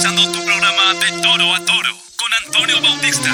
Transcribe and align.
comenzando 0.00 0.32
tu 0.32 0.44
programa 0.46 0.94
de 0.94 1.20
Toro 1.20 1.52
a 1.52 1.60
Toro 1.60 1.92
con 2.16 2.32
Antonio 2.32 2.80
Bautista. 2.80 3.28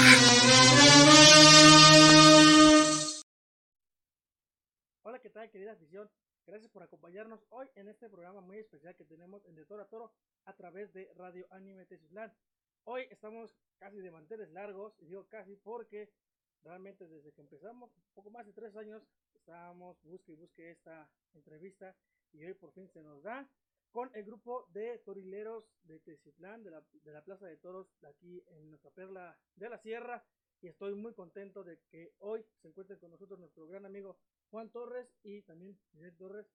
Hola, 5.02 5.20
¿qué 5.20 5.30
tal, 5.30 5.48
querida 5.50 5.72
afición? 5.72 6.10
Gracias 6.44 6.68
por 6.72 6.82
acompañarnos 6.82 7.44
hoy 7.50 7.68
en 7.76 7.86
este 7.86 8.08
programa 8.08 8.40
muy 8.40 8.58
especial 8.58 8.96
que 8.96 9.04
tenemos 9.04 9.44
en 9.44 9.54
De 9.54 9.64
Toro 9.64 9.82
a 9.82 9.86
Toro 9.86 10.12
a 10.44 10.56
través 10.56 10.92
de 10.92 11.08
Radio 11.14 11.46
Anime 11.50 11.86
Teciutlán. 11.86 12.34
Hoy 12.82 13.06
estamos 13.10 13.54
casi 13.78 13.98
de 13.98 14.10
manteles 14.10 14.50
largos, 14.50 14.92
y 14.98 15.06
digo 15.06 15.28
casi 15.28 15.54
porque 15.54 16.10
realmente 16.64 17.06
desde 17.06 17.32
que 17.32 17.42
empezamos, 17.42 17.92
poco 18.12 18.30
más 18.30 18.44
de 18.44 18.52
tres 18.52 18.74
años, 18.74 19.04
estábamos 19.34 20.02
busque 20.02 20.32
y 20.32 20.34
busque 20.34 20.72
esta 20.72 21.08
entrevista 21.32 21.94
y 22.32 22.44
hoy 22.44 22.54
por 22.54 22.72
fin 22.72 22.88
se 22.88 23.02
nos 23.04 23.22
da 23.22 23.48
con 23.96 24.10
el 24.12 24.24
grupo 24.24 24.68
de 24.74 24.98
torileros 25.06 25.64
de 25.84 25.98
Teciutlán, 26.00 26.62
de 26.62 26.70
la, 26.70 26.84
de 27.02 27.12
la 27.14 27.24
Plaza 27.24 27.46
de 27.46 27.56
Toros, 27.56 27.88
de 28.02 28.08
aquí 28.08 28.44
en 28.48 28.68
nuestra 28.68 28.90
perla 28.90 29.34
de 29.54 29.70
la 29.70 29.78
Sierra. 29.78 30.22
Y 30.60 30.66
estoy 30.68 30.94
muy 30.94 31.14
contento 31.14 31.64
de 31.64 31.80
que 31.90 32.12
hoy 32.18 32.44
se 32.60 32.68
encuentre 32.68 32.98
con 32.98 33.10
nosotros 33.10 33.40
nuestro 33.40 33.66
gran 33.66 33.86
amigo 33.86 34.18
Juan 34.50 34.68
Torres 34.68 35.08
y 35.22 35.40
también 35.44 35.80
Miguel 35.94 36.14
Torres, 36.14 36.46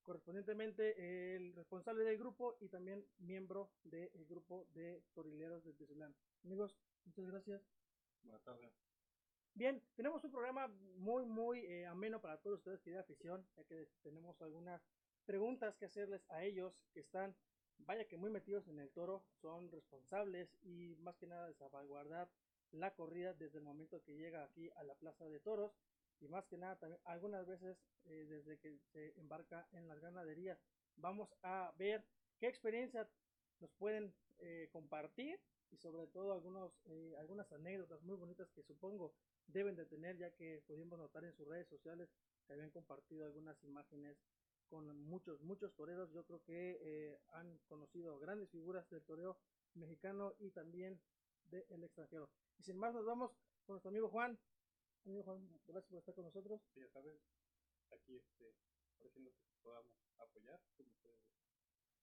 correspondientemente 0.00 1.36
el 1.36 1.54
responsable 1.54 2.04
del 2.04 2.16
grupo 2.16 2.56
y 2.62 2.70
también 2.70 3.06
miembro 3.18 3.70
del 3.84 4.24
grupo 4.24 4.66
de 4.72 5.04
torileros 5.12 5.62
de 5.62 5.74
Teciutlán. 5.74 6.16
Amigos, 6.42 6.74
muchas 7.04 7.26
gracias. 7.26 7.60
Buenas 8.22 8.42
tardes. 8.44 8.72
Bien, 9.52 9.82
tenemos 9.94 10.24
un 10.24 10.30
programa 10.30 10.68
muy, 10.68 11.26
muy 11.26 11.66
eh, 11.66 11.84
ameno 11.84 12.22
para 12.22 12.40
todos 12.40 12.60
ustedes, 12.60 12.80
querida 12.80 13.00
afición, 13.00 13.46
ya 13.58 13.64
que 13.64 13.90
tenemos 14.02 14.40
algunas 14.40 14.80
preguntas 15.26 15.76
que 15.76 15.86
hacerles 15.86 16.24
a 16.30 16.44
ellos 16.44 16.72
que 16.94 17.00
están, 17.00 17.36
vaya 17.78 18.06
que 18.06 18.16
muy 18.16 18.30
metidos 18.30 18.68
en 18.68 18.78
el 18.78 18.90
toro, 18.90 19.24
son 19.42 19.70
responsables 19.70 20.48
y 20.62 20.94
más 21.00 21.16
que 21.16 21.26
nada 21.26 21.46
de 21.48 21.54
salvaguardar 21.54 22.30
la 22.72 22.94
corrida 22.94 23.34
desde 23.34 23.58
el 23.58 23.64
momento 23.64 24.02
que 24.02 24.16
llega 24.16 24.44
aquí 24.44 24.70
a 24.76 24.84
la 24.84 24.94
plaza 24.94 25.28
de 25.28 25.40
toros 25.40 25.72
y 26.20 26.28
más 26.28 26.46
que 26.46 26.56
nada 26.56 26.78
también 26.78 27.00
algunas 27.04 27.46
veces 27.46 27.76
eh, 28.04 28.24
desde 28.28 28.58
que 28.58 28.78
se 28.92 29.18
embarca 29.18 29.68
en 29.72 29.88
las 29.88 30.00
ganaderías. 30.00 30.58
Vamos 30.96 31.28
a 31.42 31.74
ver 31.76 32.04
qué 32.38 32.46
experiencia 32.46 33.08
nos 33.60 33.70
pueden 33.72 34.14
eh, 34.38 34.68
compartir 34.72 35.40
y 35.70 35.76
sobre 35.76 36.06
todo 36.06 36.32
algunos, 36.32 36.72
eh, 36.86 37.14
algunas 37.18 37.50
anécdotas 37.52 38.02
muy 38.02 38.16
bonitas 38.16 38.50
que 38.52 38.62
supongo 38.62 39.14
deben 39.46 39.76
de 39.76 39.86
tener 39.86 40.16
ya 40.16 40.30
que 40.30 40.62
pudimos 40.66 40.98
notar 40.98 41.24
en 41.24 41.34
sus 41.34 41.46
redes 41.46 41.68
sociales 41.68 42.08
que 42.46 42.52
habían 42.52 42.70
compartido 42.70 43.26
algunas 43.26 43.62
imágenes 43.64 44.16
con 44.68 44.86
muchos, 45.02 45.40
muchos 45.42 45.74
toreros. 45.74 46.10
Yo 46.12 46.24
creo 46.24 46.42
que 46.42 46.78
eh, 46.80 47.18
han 47.32 47.58
conocido 47.68 48.18
grandes 48.18 48.50
figuras 48.50 48.88
del 48.90 49.04
toreo 49.04 49.38
mexicano 49.74 50.34
y 50.38 50.50
también 50.50 51.00
del 51.44 51.84
extranjero. 51.84 52.30
Y 52.58 52.64
sin 52.64 52.76
más, 52.76 52.94
nos 52.94 53.04
vamos 53.04 53.30
con 53.64 53.74
nuestro 53.74 53.90
amigo 53.90 54.08
Juan. 54.08 54.38
Amigo 55.04 55.22
Juan, 55.22 55.48
gracias 55.66 55.90
por 55.90 55.98
estar 55.98 56.14
con 56.14 56.24
nosotros. 56.24 56.60
Sí, 56.74 56.80
ya 56.80 56.88
sabes, 56.88 57.20
aquí 57.92 58.16
este, 58.16 58.54
ofreciendo 58.96 59.30
que 59.32 59.44
podamos 59.62 59.92
apoyar. 60.18 60.60
como 60.76 60.90
ustedes. 60.90 61.20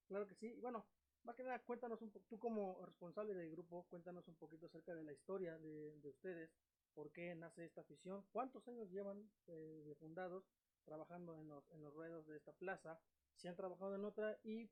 Claro 0.08 0.28
que 0.28 0.36
sí. 0.36 0.48
Y 0.48 0.62
bueno, 0.62 0.86
más 1.24 1.36
que 1.36 1.44
nada, 1.44 1.60
cuéntanos 1.60 2.02
un 2.02 2.12
poco, 2.12 2.26
tú 2.30 2.40
como 2.40 2.86
responsable 2.86 3.34
del 3.34 3.52
grupo, 3.52 3.86
cuéntanos 3.90 4.28
un 4.28 4.36
poquito 4.36 4.68
acerca 4.68 4.94
de 4.94 5.04
la 5.04 5.14
historia 5.14 5.58
de, 5.58 5.98
de 6.00 6.10
ustedes, 6.10 6.52
por 6.94 7.12
qué 7.12 7.34
nace 7.36 7.66
esta 7.66 7.82
afición, 7.82 8.24
cuántos 8.32 8.68
años 8.68 8.90
llevan 8.90 9.30
eh, 9.48 9.84
de 9.86 9.96
fundados 9.96 10.46
trabajando 10.84 11.38
en 11.40 11.48
los, 11.48 11.70
en 11.72 11.82
los 11.82 11.94
ruedos 11.94 12.28
de 12.28 12.38
esta 12.38 12.54
plaza, 12.54 13.00
si 13.36 13.48
han 13.48 13.56
trabajado 13.56 13.96
en 13.96 14.06
otra 14.06 14.40
y 14.44 14.70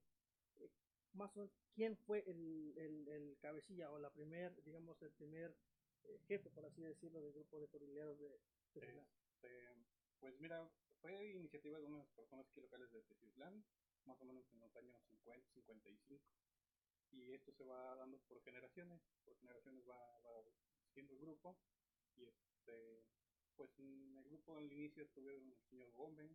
eh, 0.57 0.69
más 1.13 1.35
o 1.35 1.39
menos 1.39 1.51
quién 1.73 1.97
fue 1.97 2.23
el, 2.27 2.73
el, 2.77 3.07
el 3.07 3.37
cabecilla 3.39 3.91
o 3.91 3.99
la 3.99 4.11
primer, 4.11 4.61
digamos, 4.63 5.01
el 5.01 5.11
primer 5.11 5.55
eh, 6.03 6.19
jefe, 6.27 6.49
por 6.49 6.65
así 6.65 6.81
decirlo, 6.81 7.21
del 7.21 7.33
grupo 7.33 7.59
de 7.59 7.67
torileros 7.67 8.19
de, 8.19 8.29
de. 8.75 9.05
Este, 9.41 9.75
pues 10.19 10.39
mira, 10.39 10.69
fue 11.01 11.31
iniciativa 11.31 11.79
de 11.79 11.87
unas 11.87 12.07
personas 12.11 12.45
aquí 12.47 12.61
locales 12.61 12.91
de 12.91 13.01
Teciutlán, 13.01 13.63
más 14.05 14.19
o 14.21 14.25
menos 14.25 14.45
en 14.53 14.59
los 14.59 14.75
años 14.75 15.01
50, 15.09 15.49
55. 15.51 16.23
Y 17.11 17.33
esto 17.33 17.51
se 17.51 17.63
va 17.63 17.95
dando 17.95 18.19
por 18.19 18.41
generaciones, 18.43 19.01
por 19.25 19.35
generaciones 19.39 19.83
va, 19.87 20.19
va 20.19 20.43
siendo 20.93 21.13
el 21.13 21.19
grupo. 21.19 21.57
Y 22.15 22.25
este, 22.25 23.03
pues 23.61 23.79
en 23.79 24.17
el 24.17 24.23
grupo 24.23 24.57
al 24.57 24.71
inicio 24.71 25.03
estuvieron 25.03 25.47
el 25.51 25.61
señor 25.69 25.91
Gómez, 25.91 26.31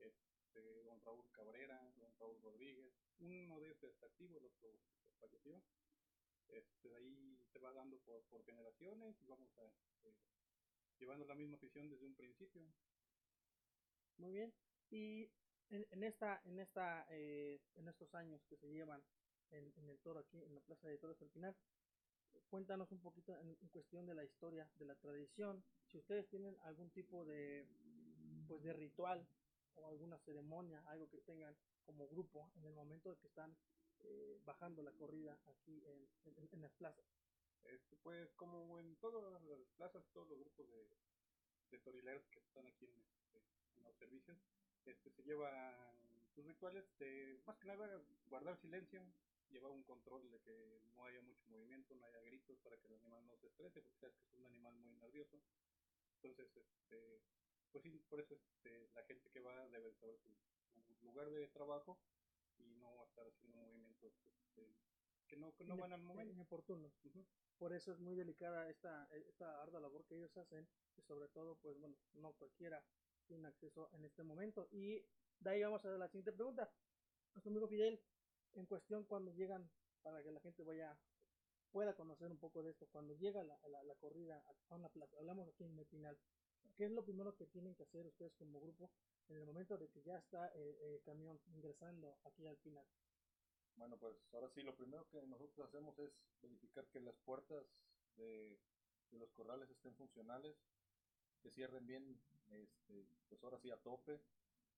este, 0.00 0.82
don 0.82 1.00
Raúl 1.04 1.30
Cabrera, 1.30 1.80
don 1.98 2.12
Raúl 2.18 2.42
Rodríguez, 2.42 2.92
uno 3.20 3.60
de 3.60 3.68
ellos 3.68 3.84
está 3.84 4.06
activo, 4.06 4.36
el 4.38 4.46
otro 4.46 4.76
falleció. 5.20 5.62
Este, 6.48 6.88
de 6.88 6.96
ahí 6.96 7.38
se 7.52 7.60
va 7.60 7.72
dando 7.72 7.96
por, 8.00 8.24
por 8.24 8.44
generaciones 8.44 9.14
y 9.22 9.26
vamos 9.26 9.56
a, 9.58 9.66
este, 10.02 10.16
llevando 10.98 11.24
la 11.26 11.36
misma 11.36 11.58
afición 11.58 11.88
desde 11.88 12.06
un 12.06 12.16
principio. 12.16 12.66
Muy 14.16 14.32
bien. 14.32 14.52
Y 14.90 15.30
en, 15.68 15.86
en 15.92 16.02
esta, 16.02 16.40
en 16.44 16.58
esta, 16.58 17.06
eh, 17.08 17.60
en 17.76 17.86
estos 17.86 18.12
años 18.16 18.44
que 18.48 18.56
se 18.56 18.66
llevan 18.66 19.00
en, 19.50 19.72
en, 19.76 19.88
el 19.90 20.00
toro 20.00 20.18
aquí 20.18 20.42
en 20.42 20.56
la 20.56 20.60
Plaza 20.62 20.88
de 20.88 20.98
Toros 20.98 21.22
al 21.22 21.30
final, 21.30 21.56
cuéntanos 22.48 22.90
un 22.92 23.00
poquito 23.00 23.36
en, 23.36 23.54
cuestión 23.68 24.06
de 24.06 24.14
la 24.14 24.24
historia, 24.24 24.68
de 24.78 24.84
la 24.84 24.94
tradición, 24.96 25.62
si 25.86 25.98
ustedes 25.98 26.28
tienen 26.28 26.56
algún 26.62 26.90
tipo 26.90 27.24
de, 27.24 27.66
pues 28.48 28.62
de 28.62 28.72
ritual 28.72 29.26
o 29.74 29.86
alguna 29.86 30.18
ceremonia, 30.18 30.82
algo 30.86 31.08
que 31.10 31.20
tengan 31.20 31.56
como 31.84 32.08
grupo 32.08 32.50
en 32.56 32.64
el 32.64 32.72
momento 32.72 33.10
de 33.10 33.18
que 33.18 33.26
están 33.28 33.56
eh, 34.00 34.40
bajando 34.44 34.82
la 34.82 34.92
corrida 34.92 35.38
aquí 35.46 35.82
en, 35.86 36.08
en, 36.24 36.48
en 36.52 36.60
las 36.62 36.72
plazas. 36.72 37.04
Este, 37.64 37.96
pues 37.96 38.30
como 38.34 38.78
en 38.78 38.96
todas 38.96 39.22
las 39.32 39.42
plazas, 39.76 40.04
todos 40.12 40.28
los 40.28 40.38
grupos 40.38 40.68
de, 40.70 40.88
de 41.70 41.80
que 42.30 42.38
están 42.38 42.66
aquí 42.66 42.84
en, 42.86 42.98
este, 43.00 43.42
en 43.76 43.82
los 43.82 43.96
servicios, 43.96 44.38
este, 44.84 45.10
se 45.10 45.22
llevan 45.22 45.74
sus 46.34 46.44
rituales 46.44 46.84
de 46.98 47.40
más 47.46 47.56
que 47.58 47.66
nada 47.66 48.00
guardar 48.28 48.56
silencio, 48.58 49.02
llevar 49.50 49.70
un 49.70 49.82
control 49.84 50.30
de 50.30 50.40
que 50.40 50.80
no 50.94 51.04
haya 51.04 51.20
mucho 51.22 51.46
movimiento, 51.48 51.94
no 51.94 52.06
haya 52.06 52.20
gritos 52.20 52.58
para 52.58 52.76
que 52.78 52.86
el 52.88 52.94
animal 52.94 53.26
no 53.26 53.36
se 53.36 53.46
estrese, 53.46 53.80
porque 53.82 53.98
sabes 53.98 54.16
que 54.16 54.24
es 54.24 54.32
un 54.34 54.46
animal 54.46 54.74
muy 54.74 54.94
nervioso. 54.96 55.40
Entonces, 56.16 56.56
este, 56.56 57.22
pues 57.72 57.82
sí, 57.82 57.98
por 58.08 58.20
eso 58.20 58.34
este, 58.34 58.88
la 58.94 59.02
gente 59.04 59.30
que 59.30 59.40
va 59.40 59.68
debe 59.68 59.92
saber 59.94 60.18
su, 60.18 60.36
su 60.82 61.04
lugar 61.04 61.30
de 61.30 61.48
trabajo 61.48 61.98
y 62.58 62.74
no 62.76 63.04
estar 63.04 63.26
haciendo 63.26 63.56
movimientos 63.56 64.12
este, 64.24 64.74
que 65.28 65.36
no, 65.36 65.54
que 65.54 65.64
no 65.64 65.76
van 65.76 65.92
al 65.92 66.02
momento. 66.02 66.32
Inoportunos. 66.32 66.92
Uh 67.04 67.08
-huh. 67.10 67.26
Por 67.58 67.72
eso 67.72 67.92
es 67.92 67.98
muy 67.98 68.14
delicada 68.14 68.68
esta, 68.68 69.08
esta 69.12 69.62
ardua 69.62 69.80
labor 69.80 70.04
que 70.06 70.16
ellos 70.16 70.36
hacen 70.36 70.68
y 70.96 71.02
sobre 71.02 71.28
todo, 71.28 71.56
pues 71.56 71.78
bueno, 71.78 71.96
no 72.14 72.32
cualquiera 72.34 72.84
tiene 73.26 73.48
acceso 73.48 73.90
en 73.92 74.04
este 74.04 74.22
momento. 74.22 74.68
Y 74.70 75.02
de 75.40 75.50
ahí 75.50 75.62
vamos 75.62 75.84
a 75.84 75.88
la 75.90 76.08
siguiente 76.08 76.32
pregunta. 76.32 76.70
Nuestro 77.34 77.50
amigo 77.50 77.68
Fidel, 77.68 78.00
en 78.56 78.66
cuestión 78.66 79.04
cuando 79.04 79.32
llegan, 79.32 79.70
para 80.02 80.22
que 80.22 80.30
la 80.30 80.40
gente 80.40 80.64
vaya 80.64 80.96
pueda 81.70 81.94
conocer 81.94 82.30
un 82.30 82.38
poco 82.38 82.62
de 82.62 82.70
esto, 82.70 82.86
cuando 82.90 83.14
llega 83.14 83.42
la, 83.44 83.58
la, 83.68 83.82
la 83.82 83.94
corrida 83.96 84.42
a 84.70 84.74
una 84.74 84.88
plaza, 84.88 85.18
hablamos 85.18 85.48
aquí 85.48 85.64
en 85.64 85.74
Metinal, 85.74 86.18
¿qué 86.76 86.84
es 86.86 86.90
lo 86.90 87.04
primero 87.04 87.36
que 87.36 87.46
tienen 87.46 87.74
que 87.74 87.82
hacer 87.82 88.06
ustedes 88.06 88.32
como 88.34 88.60
grupo 88.60 88.90
en 89.28 89.36
el 89.36 89.44
momento 89.44 89.76
de 89.76 89.88
que 89.88 90.02
ya 90.02 90.16
está 90.16 90.48
el, 90.48 90.74
el 90.80 91.02
camión 91.02 91.38
ingresando 91.46 92.18
aquí 92.24 92.46
al 92.46 92.56
final? 92.58 92.86
Bueno, 93.76 93.98
pues 93.98 94.16
ahora 94.32 94.48
sí, 94.54 94.62
lo 94.62 94.74
primero 94.74 95.06
que 95.10 95.20
nosotros 95.26 95.68
hacemos 95.68 95.98
es 95.98 96.10
verificar 96.40 96.86
que 96.88 97.00
las 97.00 97.14
puertas 97.24 97.66
de, 98.16 98.58
de 99.10 99.18
los 99.18 99.30
corrales 99.32 99.68
estén 99.70 99.94
funcionales, 99.96 100.56
que 101.42 101.50
cierren 101.50 101.86
bien, 101.86 102.18
este, 102.50 103.06
pues 103.28 103.42
ahora 103.42 103.58
sí 103.60 103.70
a 103.70 103.76
tope, 103.76 104.20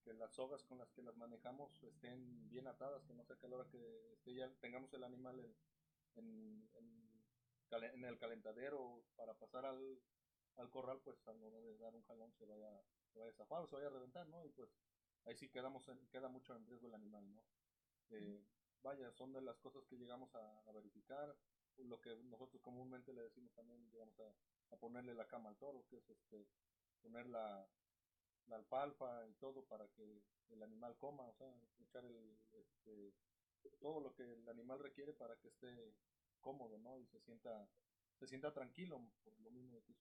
que 0.09 0.15
las 0.15 0.33
sogas 0.33 0.65
con 0.65 0.78
las 0.78 0.91
que 0.93 1.03
las 1.03 1.15
manejamos 1.19 1.83
estén 1.83 2.49
bien 2.49 2.66
atadas, 2.66 3.05
que 3.05 3.13
no 3.13 3.25
sea 3.25 3.37
que 3.37 3.45
a 3.45 3.51
la 3.51 3.57
hora 3.57 3.69
que 3.69 4.13
esté 4.15 4.34
ya 4.34 4.51
tengamos 4.60 4.91
el 4.95 5.05
animal 5.05 5.39
en, 5.39 5.55
en, 6.16 6.71
en, 6.77 7.84
en 7.84 8.05
el 8.05 8.19
calentadero 8.19 9.05
para 9.16 9.34
pasar 9.34 9.66
al, 9.66 10.01
al, 10.57 10.71
corral, 10.71 11.03
pues 11.05 11.19
a 11.28 11.34
la 11.34 11.47
hora 11.47 11.60
de 11.60 11.77
dar 11.77 11.95
un 11.95 12.03
jalón 12.05 12.33
se 12.33 12.47
vaya, 12.47 12.71
se 13.13 13.19
vaya 13.19 13.33
a 13.33 13.34
zafar 13.34 13.63
o 13.63 13.66
se 13.66 13.77
vaya 13.77 13.89
a 13.89 13.91
reventar, 13.91 14.27
¿no? 14.28 14.47
Y 14.47 14.49
pues 14.51 14.71
ahí 15.27 15.37
sí 15.37 15.51
quedamos 15.51 15.87
en, 15.89 15.99
queda 16.09 16.31
mucho 16.31 16.57
en 16.57 16.66
riesgo 16.66 16.89
el 16.89 16.95
animal, 16.95 17.31
¿no? 17.31 17.45
Eh, 18.09 18.43
vaya, 18.83 19.13
son 19.13 19.34
de 19.34 19.43
las 19.43 19.59
cosas 19.59 19.84
que 19.84 19.99
llegamos 19.99 20.34
a, 20.34 20.61
a, 20.61 20.72
verificar, 20.72 21.37
lo 21.77 22.01
que 22.01 22.16
nosotros 22.25 22.63
comúnmente 22.63 23.13
le 23.13 23.25
decimos 23.25 23.53
también, 23.53 23.91
llegamos 23.91 24.19
a, 24.21 24.75
a 24.75 24.78
ponerle 24.78 25.13
la 25.13 25.28
cama 25.28 25.51
al 25.51 25.59
toro, 25.59 25.84
que 25.91 25.99
es 25.99 26.09
este, 26.09 26.49
poner 27.03 27.27
la, 27.27 27.69
la 28.48 28.56
alfalfa 28.56 29.27
y 29.28 29.34
todo 29.34 29.65
para 29.65 29.89
que 29.89 30.22
el 30.50 30.62
animal 30.62 30.97
coma, 30.97 31.24
o 31.28 31.34
sea, 31.34 31.53
echar 31.80 32.04
el, 32.04 32.39
este, 32.53 33.12
todo 33.80 34.00
lo 34.00 34.15
que 34.15 34.22
el 34.22 34.48
animal 34.48 34.78
requiere 34.78 35.12
para 35.12 35.36
que 35.36 35.48
esté 35.48 35.95
cómodo, 36.41 36.78
¿no? 36.78 36.98
Y 36.98 37.06
se 37.06 37.21
sienta, 37.21 37.68
se 38.18 38.27
sienta 38.27 38.53
tranquilo, 38.53 39.00
por 39.24 39.39
lo 39.41 39.50
mismo 39.50 39.83
que 39.84 39.95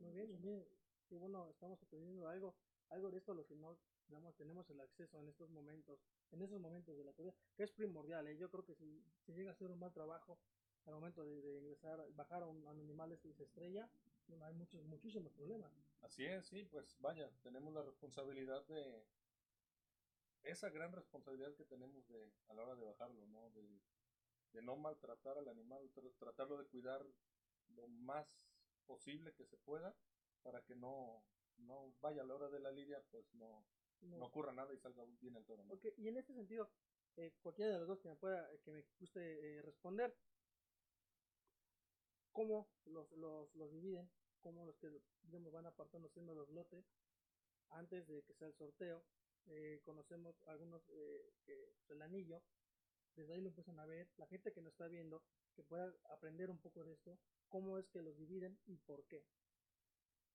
Muy 0.00 0.12
bien, 0.12 0.30
muy 0.30 0.40
bien. 0.40 0.66
Y 1.10 1.16
bueno, 1.16 1.48
estamos 1.50 1.82
aprendiendo 1.82 2.28
algo, 2.28 2.56
algo 2.88 3.10
de 3.10 3.18
esto, 3.18 3.34
los 3.34 3.46
que 3.46 3.54
no 3.56 3.78
digamos, 4.08 4.36
tenemos 4.36 4.68
el 4.70 4.80
acceso 4.80 5.18
en 5.20 5.28
estos 5.28 5.50
momentos, 5.50 6.00
en 6.30 6.42
esos 6.42 6.60
momentos 6.60 6.96
de 6.96 7.04
la 7.04 7.12
corrida, 7.12 7.34
que 7.56 7.64
es 7.64 7.72
primordial, 7.72 8.26
¿eh? 8.28 8.36
yo 8.36 8.48
creo 8.50 8.64
que 8.64 8.74
si 8.74 9.04
se 9.24 9.32
llega 9.32 9.50
a 9.50 9.52
hacer 9.54 9.68
un 9.68 9.78
mal 9.78 9.92
trabajo 9.92 10.38
al 10.84 10.94
momento 10.94 11.24
de, 11.24 11.42
de 11.42 11.58
ingresar, 11.58 12.00
bajar 12.14 12.44
a 12.44 12.46
un, 12.46 12.64
a 12.66 12.70
un 12.70 12.80
animal 12.80 13.10
este 13.12 13.28
y 13.28 13.34
se 13.34 13.42
estrella, 13.42 13.90
bueno, 14.28 14.44
hay 14.44 14.54
muchos, 14.54 14.84
muchísimos 14.84 15.32
problemas. 15.32 15.72
Así 16.02 16.24
es, 16.24 16.46
sí, 16.46 16.64
pues 16.70 16.96
vaya, 17.00 17.30
tenemos 17.42 17.72
la 17.74 17.82
responsabilidad 17.82 18.64
de 18.66 19.02
esa 20.44 20.70
gran 20.70 20.92
responsabilidad 20.92 21.54
que 21.56 21.64
tenemos 21.64 22.06
de 22.08 22.30
a 22.48 22.54
la 22.54 22.62
hora 22.62 22.76
de 22.76 22.84
bajarlo, 22.84 23.26
¿no? 23.26 23.50
De, 23.50 23.66
de 24.52 24.62
no 24.62 24.76
maltratar 24.76 25.36
al 25.38 25.48
animal, 25.48 25.82
tra- 25.94 26.16
tratarlo 26.18 26.58
de 26.58 26.66
cuidar 26.66 27.04
lo 27.74 27.88
más 27.88 28.26
posible 28.86 29.32
que 29.34 29.44
se 29.44 29.56
pueda 29.56 29.92
para 30.44 30.62
que 30.62 30.76
no, 30.76 31.20
no 31.58 31.92
vaya 32.00 32.22
a 32.22 32.24
la 32.24 32.34
hora 32.34 32.48
de 32.48 32.60
la 32.60 32.70
lidia, 32.70 33.02
pues 33.10 33.24
no, 33.34 33.64
No. 34.02 34.18
no 34.18 34.26
ocurra 34.26 34.52
nada 34.52 34.72
y 34.72 34.78
salga 34.78 35.04
bien 35.20 35.34
el 35.34 35.44
toro, 35.44 35.64
¿no? 35.64 35.74
Ok, 35.74 35.86
y 35.96 36.06
en 36.08 36.16
este 36.16 36.32
sentido, 36.34 36.68
eh, 37.16 37.32
cualquiera 37.42 37.72
de 37.72 37.78
los 37.80 37.88
dos 37.88 37.98
que 37.98 38.08
me 38.08 38.16
pueda, 38.16 38.48
que 38.64 38.70
me 38.70 38.84
guste 39.00 39.20
eh, 39.58 39.62
responder, 39.62 40.14
¿cómo 42.32 42.68
los, 42.84 43.10
los, 43.12 43.52
los 43.56 43.72
dividen? 43.72 44.08
¿Cómo 44.46 44.64
los 44.64 44.76
que, 44.78 44.86
digamos, 45.22 45.52
van 45.52 45.66
apartando 45.66 46.08
siendo 46.10 46.32
los 46.32 46.48
lotes 46.50 46.84
antes 47.68 48.06
de 48.06 48.22
que 48.22 48.34
sea 48.34 48.46
el 48.46 48.54
sorteo? 48.56 49.02
Eh, 49.46 49.82
conocemos 49.84 50.36
algunos 50.46 50.82
eh, 50.88 51.34
que 51.44 51.74
pues, 51.80 51.90
el 51.90 52.02
anillo, 52.02 52.44
desde 53.16 53.34
ahí 53.34 53.40
lo 53.40 53.48
empiezan 53.48 53.80
a 53.80 53.86
ver, 53.86 54.06
la 54.18 54.28
gente 54.28 54.52
que 54.54 54.60
nos 54.62 54.70
está 54.70 54.86
viendo, 54.86 55.20
que 55.56 55.64
pueda 55.64 55.92
aprender 56.14 56.48
un 56.48 56.62
poco 56.62 56.84
de 56.84 56.92
esto, 56.92 57.18
cómo 57.48 57.76
es 57.76 57.86
que 57.90 58.02
los 58.02 58.16
dividen 58.18 58.62
y 58.66 58.76
por 58.78 59.04
qué. 59.08 59.26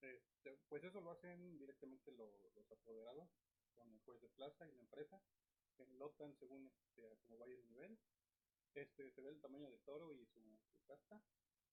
Este, 0.01 0.57
pues 0.67 0.83
eso 0.83 0.99
lo 0.99 1.11
hacen 1.11 1.57
directamente 1.57 2.11
lo- 2.11 2.49
los 2.49 2.69
apoderados 2.69 3.29
con 3.77 3.93
el 3.93 4.01
juez 4.01 4.21
de 4.21 4.29
plaza 4.29 4.67
y 4.67 4.73
la 4.73 4.81
empresa, 4.81 5.23
que 5.77 5.85
lotan 5.85 6.37
según 6.37 6.67
este, 6.67 7.07
a 7.07 7.15
cómo 7.21 7.37
vaya 7.37 7.53
el 7.53 7.65
nivel. 7.69 7.97
Este, 8.73 9.13
se 9.15 9.21
ve 9.21 9.29
el 9.29 9.41
tamaño 9.41 9.69
del 9.71 9.81
toro 9.83 10.13
y 10.13 10.25
su, 10.33 10.41
su 10.73 10.83
casta, 10.83 11.23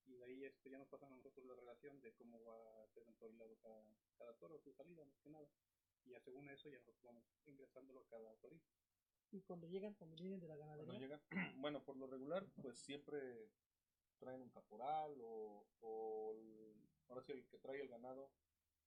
y 0.08 0.16
de 0.16 0.24
ahí 0.24 0.44
este, 0.44 0.70
ya 0.70 0.78
nos 0.78 0.88
pasan 0.88 1.12
a 1.12 1.16
nosotros 1.16 1.46
la 1.46 1.54
relación 1.54 2.00
de 2.00 2.12
cómo 2.14 2.42
va 2.44 2.82
a 2.82 2.88
ser 2.88 3.06
entorilado 3.06 3.56
cada, 3.62 3.82
cada 4.16 4.34
toro, 4.38 4.58
su 4.58 4.72
salida 4.72 5.04
más 5.04 5.18
que 5.20 5.30
nada. 5.30 5.48
Y 6.04 6.10
ya 6.10 6.20
según 6.20 6.48
eso 6.48 6.68
ya 6.70 6.78
nosotros 6.78 7.02
vamos 7.02 7.24
ingresándolo 7.46 8.00
a 8.00 8.08
cada 8.08 8.34
torito. 8.36 8.66
Y 9.30 9.42
cuando 9.42 9.66
llegan, 9.66 9.94
cuando 9.94 10.16
vienen 10.16 10.40
de 10.40 10.48
la 10.48 10.56
Cuando 10.56 10.84
ganadería, 10.84 10.98
llegan, 10.98 11.20
bueno, 11.60 11.84
por 11.84 11.96
lo 11.96 12.06
regular, 12.06 12.46
pues 12.62 12.78
siempre 12.78 13.50
traen 14.18 14.40
un 14.40 14.50
caporal 14.50 15.20
o, 15.20 15.66
o 15.82 16.32
el- 16.34 16.74
ahora 17.08 17.22
sí 17.22 17.32
el 17.32 17.46
que 17.48 17.58
trae 17.58 17.80
el 17.80 17.88
ganado. 17.88 18.30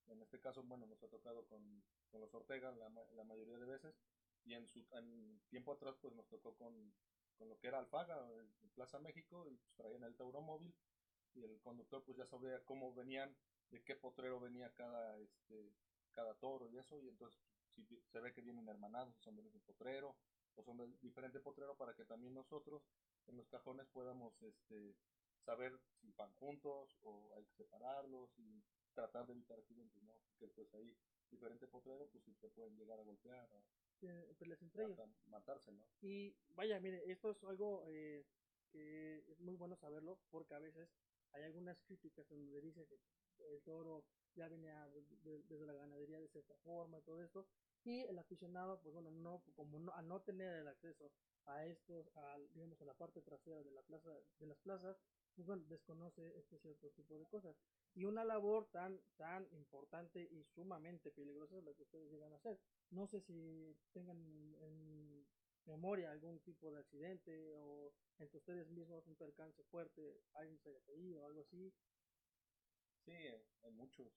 En 0.07 0.21
este 0.21 0.39
caso, 0.39 0.63
bueno, 0.63 0.87
nos 0.87 1.01
ha 1.03 1.07
tocado 1.09 1.45
con, 1.47 1.83
con 2.09 2.21
los 2.21 2.33
Ortega 2.33 2.71
la, 2.71 2.89
la 2.89 3.23
mayoría 3.23 3.57
de 3.59 3.65
veces. 3.65 3.95
Y 4.43 4.55
en 4.55 4.67
su 4.67 4.83
en 4.93 5.39
tiempo 5.49 5.73
atrás, 5.73 5.95
pues 6.01 6.15
nos 6.15 6.27
tocó 6.27 6.55
con, 6.57 6.91
con 7.37 7.47
lo 7.47 7.59
que 7.59 7.67
era 7.67 7.77
Alfaga, 7.77 8.27
en 8.33 8.69
Plaza 8.73 8.97
México, 8.99 9.47
y 9.47 9.55
pues 9.57 9.75
traían 9.75 10.03
el 10.03 10.15
tauromóvil. 10.15 10.73
Y 11.35 11.43
el 11.43 11.59
conductor, 11.61 12.03
pues 12.03 12.17
ya 12.17 12.25
sabía 12.27 12.63
cómo 12.65 12.93
venían, 12.93 13.35
de 13.69 13.81
qué 13.83 13.95
potrero 13.95 14.39
venía 14.39 14.73
cada, 14.73 15.17
este, 15.19 15.73
cada 16.11 16.33
toro 16.35 16.69
y 16.69 16.77
eso. 16.77 16.99
Y 16.99 17.07
entonces, 17.07 17.39
si 17.75 17.85
se 17.85 18.19
ve 18.19 18.33
que 18.33 18.41
vienen 18.41 18.67
hermanados, 18.67 19.15
son 19.19 19.35
del 19.35 19.45
mismo 19.45 19.61
potrero, 19.61 20.15
o 20.55 20.63
son 20.63 20.77
de 20.77 20.87
diferente 21.01 21.39
potrero 21.39 21.75
para 21.77 21.95
que 21.95 22.05
también 22.05 22.33
nosotros 22.33 22.83
en 23.27 23.37
los 23.37 23.47
cajones 23.47 23.87
podamos 23.89 24.33
este, 24.41 24.95
saber 25.45 25.79
si 25.99 26.11
van 26.13 26.33
juntos 26.33 26.97
o 27.03 27.33
hay 27.35 27.45
que 27.45 27.55
separarlos 27.55 28.29
y 28.37 28.63
tratar 28.93 29.25
de 29.27 29.33
evitar 29.33 29.57
accidentes, 29.57 30.01
¿no? 30.03 30.13
Porque 30.39 30.47
pues 30.53 30.73
ahí 30.73 30.95
diferente 31.29 31.67
potrero 31.67 32.09
pues 32.09 32.23
sí 32.25 32.33
se 32.35 32.49
pueden 32.49 32.75
llegar 32.77 32.99
a 32.99 33.03
golpear, 33.03 33.47
eh, 34.01 34.35
peleas 34.37 34.61
entre 34.61 34.85
ellos. 34.85 34.99
matarse, 35.27 35.71
¿no? 35.71 35.87
Y 36.01 36.35
vaya, 36.55 36.79
mire, 36.79 37.09
esto 37.09 37.31
es 37.31 37.43
algo 37.43 37.83
eh, 37.87 38.25
que 38.71 39.19
es 39.31 39.39
muy 39.39 39.55
bueno 39.55 39.75
saberlo 39.77 40.19
porque 40.29 40.55
a 40.55 40.59
veces 40.59 40.89
hay 41.31 41.43
algunas 41.43 41.81
críticas 41.81 42.27
donde 42.29 42.61
dice 42.61 42.85
que 42.87 42.99
el 43.39 43.61
toro 43.63 44.05
ya 44.35 44.47
venía 44.47 44.87
de- 44.89 45.05
de- 45.23 45.43
desde 45.43 45.65
la 45.65 45.73
ganadería 45.73 46.19
de 46.19 46.27
cierta 46.29 46.55
forma 46.57 46.99
y 46.99 47.01
todo 47.03 47.21
esto. 47.23 47.47
Y 47.83 48.01
el 48.01 48.17
aficionado, 48.19 48.79
pues 48.81 48.93
bueno, 48.93 49.09
no, 49.11 49.43
como 49.55 49.79
no, 49.79 49.91
a 49.93 50.01
no 50.01 50.21
tener 50.21 50.55
el 50.55 50.67
acceso 50.67 51.11
a 51.45 51.65
estos, 51.65 52.11
a, 52.15 52.37
digamos, 52.53 52.79
a 52.81 52.85
la 52.85 52.93
parte 52.93 53.21
trasera 53.21 53.63
de 53.63 53.71
la 53.71 53.81
plaza, 53.81 54.11
de 54.39 54.45
las 54.45 54.59
plazas, 54.59 55.01
pues 55.35 55.47
bueno, 55.47 55.63
desconoce 55.67 56.37
este 56.37 56.59
cierto 56.59 56.91
tipo 56.91 57.17
de 57.17 57.25
cosas. 57.25 57.55
Y 57.93 58.05
una 58.05 58.23
labor 58.23 58.69
tan, 58.71 59.01
tan 59.17 59.47
importante 59.51 60.21
y 60.21 60.43
sumamente 60.43 61.11
peligrosa 61.11 61.57
es 61.57 61.63
la 61.63 61.73
que 61.73 61.83
ustedes 61.83 62.11
llegan 62.11 62.33
a 62.33 62.35
hacer. 62.35 62.59
No 62.89 63.07
sé 63.07 63.19
si 63.21 63.75
tengan 63.91 64.55
en 64.55 65.00
memoria 65.65 66.11
algún 66.11 66.39
tipo 66.41 66.71
de 66.71 66.79
accidente 66.79 67.53
o 67.57 67.93
entre 68.17 68.37
ustedes 68.37 68.69
mismos 68.69 69.05
un 69.07 69.15
percance 69.15 69.63
fuerte, 69.65 70.23
alguien 70.33 70.59
se 70.59 70.69
haya 70.69 70.81
caído 70.81 71.21
o 71.21 71.25
algo 71.25 71.41
así. 71.41 71.73
Sí, 73.05 73.11
hay 73.11 73.71
muchos, 73.71 74.07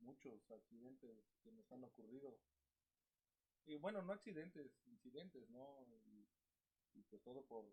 muchos 0.00 0.50
accidentes 0.50 1.18
que 1.42 1.50
nos 1.52 1.70
han 1.72 1.84
ocurrido. 1.84 2.38
Y 3.66 3.76
bueno, 3.76 4.02
no 4.02 4.12
accidentes, 4.12 4.72
incidentes, 4.86 5.48
¿no? 5.50 5.84
Y, 6.06 6.28
y 6.94 7.02
pues 7.04 7.22
todo 7.22 7.44
por, 7.46 7.64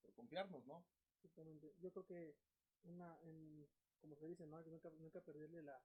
por 0.00 0.12
confiarnos, 0.14 0.64
¿no? 0.66 0.84
Exactamente. 1.16 1.74
Yo 1.78 1.92
creo 1.92 2.04
que 2.04 2.36
una, 2.84 3.18
en, 3.22 3.68
como 4.00 4.16
se 4.16 4.26
dice, 4.26 4.46
¿no? 4.46 4.62
Que 4.64 4.70
nunca, 4.70 4.90
nunca 4.90 5.20
perderle 5.20 5.62
la, 5.62 5.80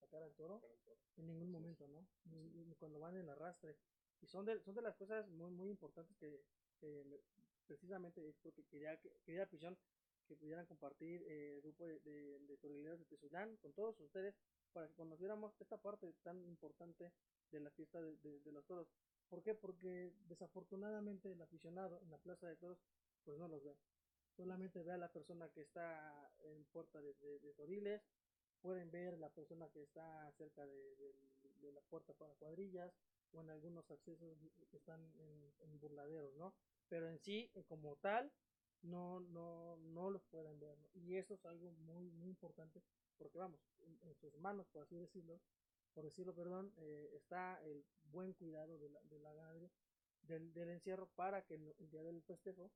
la 0.00 0.08
cara 0.08 0.26
al 0.26 0.34
toro 0.34 0.60
en 1.16 1.26
ningún 1.26 1.50
momento, 1.50 1.86
¿no? 1.88 2.06
Ni, 2.24 2.64
ni 2.64 2.74
cuando 2.76 2.98
van 3.00 3.16
en 3.16 3.28
arrastre. 3.28 3.76
Y 4.20 4.26
son 4.26 4.44
de, 4.44 4.60
son 4.62 4.74
de 4.74 4.82
las 4.82 4.96
cosas 4.96 5.28
muy, 5.28 5.50
muy 5.50 5.70
importantes 5.70 6.16
que, 6.18 6.44
que 6.78 7.04
me- 7.04 7.20
precisamente 7.66 8.26
es 8.28 8.36
porque 8.42 8.64
quería, 8.66 8.98
que- 9.00 9.12
quería 9.24 9.44
afición 9.44 9.78
que 10.26 10.36
pudieran 10.36 10.66
compartir 10.66 11.22
eh, 11.26 11.54
el 11.56 11.62
grupo 11.62 11.86
de, 11.86 11.98
de, 12.00 12.38
de 12.40 12.96
de 12.96 13.04
Tezulán 13.06 13.56
con 13.56 13.72
todos 13.72 13.98
ustedes 14.00 14.34
para 14.72 14.86
que 14.88 14.94
conociéramos 14.94 15.60
esta 15.60 15.80
parte 15.82 16.12
tan 16.22 16.44
importante 16.44 17.12
de 17.50 17.60
la 17.60 17.70
fiesta 17.70 18.00
de, 18.00 18.16
de- 18.18 18.52
los 18.52 18.64
toros. 18.66 18.88
¿Por 19.28 19.42
qué? 19.42 19.54
Porque 19.54 20.12
desafortunadamente 20.28 21.32
el 21.32 21.40
aficionado 21.42 22.00
en 22.02 22.10
la 22.10 22.18
plaza 22.18 22.46
de 22.48 22.56
toros 22.56 22.78
pues 23.24 23.38
no 23.38 23.48
los 23.48 23.62
ve. 23.64 23.76
Solamente 24.36 24.82
ve 24.82 24.92
a 24.92 24.96
la 24.98 25.12
persona 25.12 25.48
que 25.50 25.62
está 25.62 26.32
en 26.44 26.64
puerta 26.66 27.00
de, 27.00 27.14
de- 27.14 27.54
toriles, 27.54 28.02
pueden 28.60 28.90
ver 28.90 29.18
la 29.18 29.30
persona 29.30 29.68
que 29.70 29.82
está 29.82 30.30
cerca 30.32 30.64
de 30.66 31.72
la 31.72 31.80
puerta 31.82 32.14
para 32.14 32.34
cuadrillas 32.34 32.92
o 33.32 33.40
en 33.42 33.50
algunos 33.50 33.90
accesos 33.90 34.38
que 34.70 34.76
están 34.78 35.00
en, 35.16 35.54
en 35.60 35.80
burladeros, 35.80 36.34
¿no? 36.36 36.54
Pero 36.88 37.08
en 37.08 37.18
sí, 37.20 37.50
eh, 37.54 37.64
como 37.64 37.96
tal, 37.96 38.32
no, 38.82 39.20
no, 39.20 39.76
no 39.76 40.10
los 40.10 40.22
pueden 40.26 40.58
ver. 40.60 40.78
Y 40.94 41.16
eso 41.16 41.34
es 41.34 41.44
algo 41.44 41.70
muy, 41.72 42.10
muy 42.10 42.30
importante 42.30 42.82
porque 43.18 43.38
vamos, 43.38 43.60
en, 43.80 43.98
sus 44.16 44.34
manos, 44.38 44.66
por 44.72 44.82
así 44.84 44.96
decirlo, 44.96 45.40
por 45.94 46.04
decirlo, 46.04 46.34
perdón, 46.34 46.72
eh, 46.78 47.10
está 47.14 47.62
el 47.64 47.84
buen 48.04 48.32
cuidado 48.34 48.78
de 48.78 48.88
la, 48.90 49.00
de 49.02 49.18
la 49.18 49.34
del, 50.22 50.52
del 50.54 50.70
encierro 50.70 51.08
para 51.14 51.42
que 51.46 51.54
el, 51.54 51.90
día 51.90 52.02
del 52.02 52.22
festejo 52.22 52.72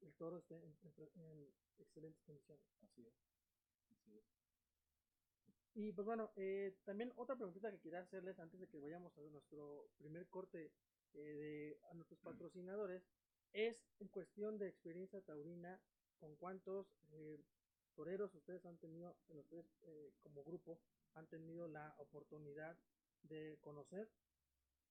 el 0.00 0.14
toro 0.16 0.38
esté 0.38 0.56
en- 0.56 0.78
en 1.16 1.54
excelentes 1.78 2.22
condiciones. 2.24 2.64
Así 2.82 3.06
es. 3.06 3.29
Y 5.74 5.92
pues 5.92 6.04
bueno, 6.04 6.32
eh, 6.36 6.76
también 6.84 7.12
otra 7.16 7.36
preguntita 7.36 7.70
que 7.70 7.80
quería 7.80 8.00
hacerles 8.00 8.38
antes 8.38 8.58
de 8.60 8.68
que 8.68 8.80
vayamos 8.80 9.16
a 9.16 9.20
nuestro 9.22 9.88
primer 9.98 10.26
corte 10.28 10.72
eh, 11.14 11.18
de 11.18 11.78
a 11.90 11.94
nuestros 11.94 12.20
patrocinadores 12.20 13.02
es 13.52 13.84
en 13.98 14.08
cuestión 14.08 14.58
de 14.58 14.68
experiencia 14.68 15.20
taurina, 15.22 15.80
con 16.18 16.36
cuántos 16.36 16.86
eh, 17.12 17.40
toreros 17.94 18.34
ustedes 18.34 18.64
han 18.66 18.78
tenido, 18.78 19.16
ustedes 19.28 19.66
eh, 19.82 20.12
como 20.22 20.44
grupo 20.44 20.80
han 21.14 21.26
tenido 21.26 21.66
la 21.66 21.94
oportunidad 21.98 22.78
de 23.22 23.58
conocer 23.60 24.10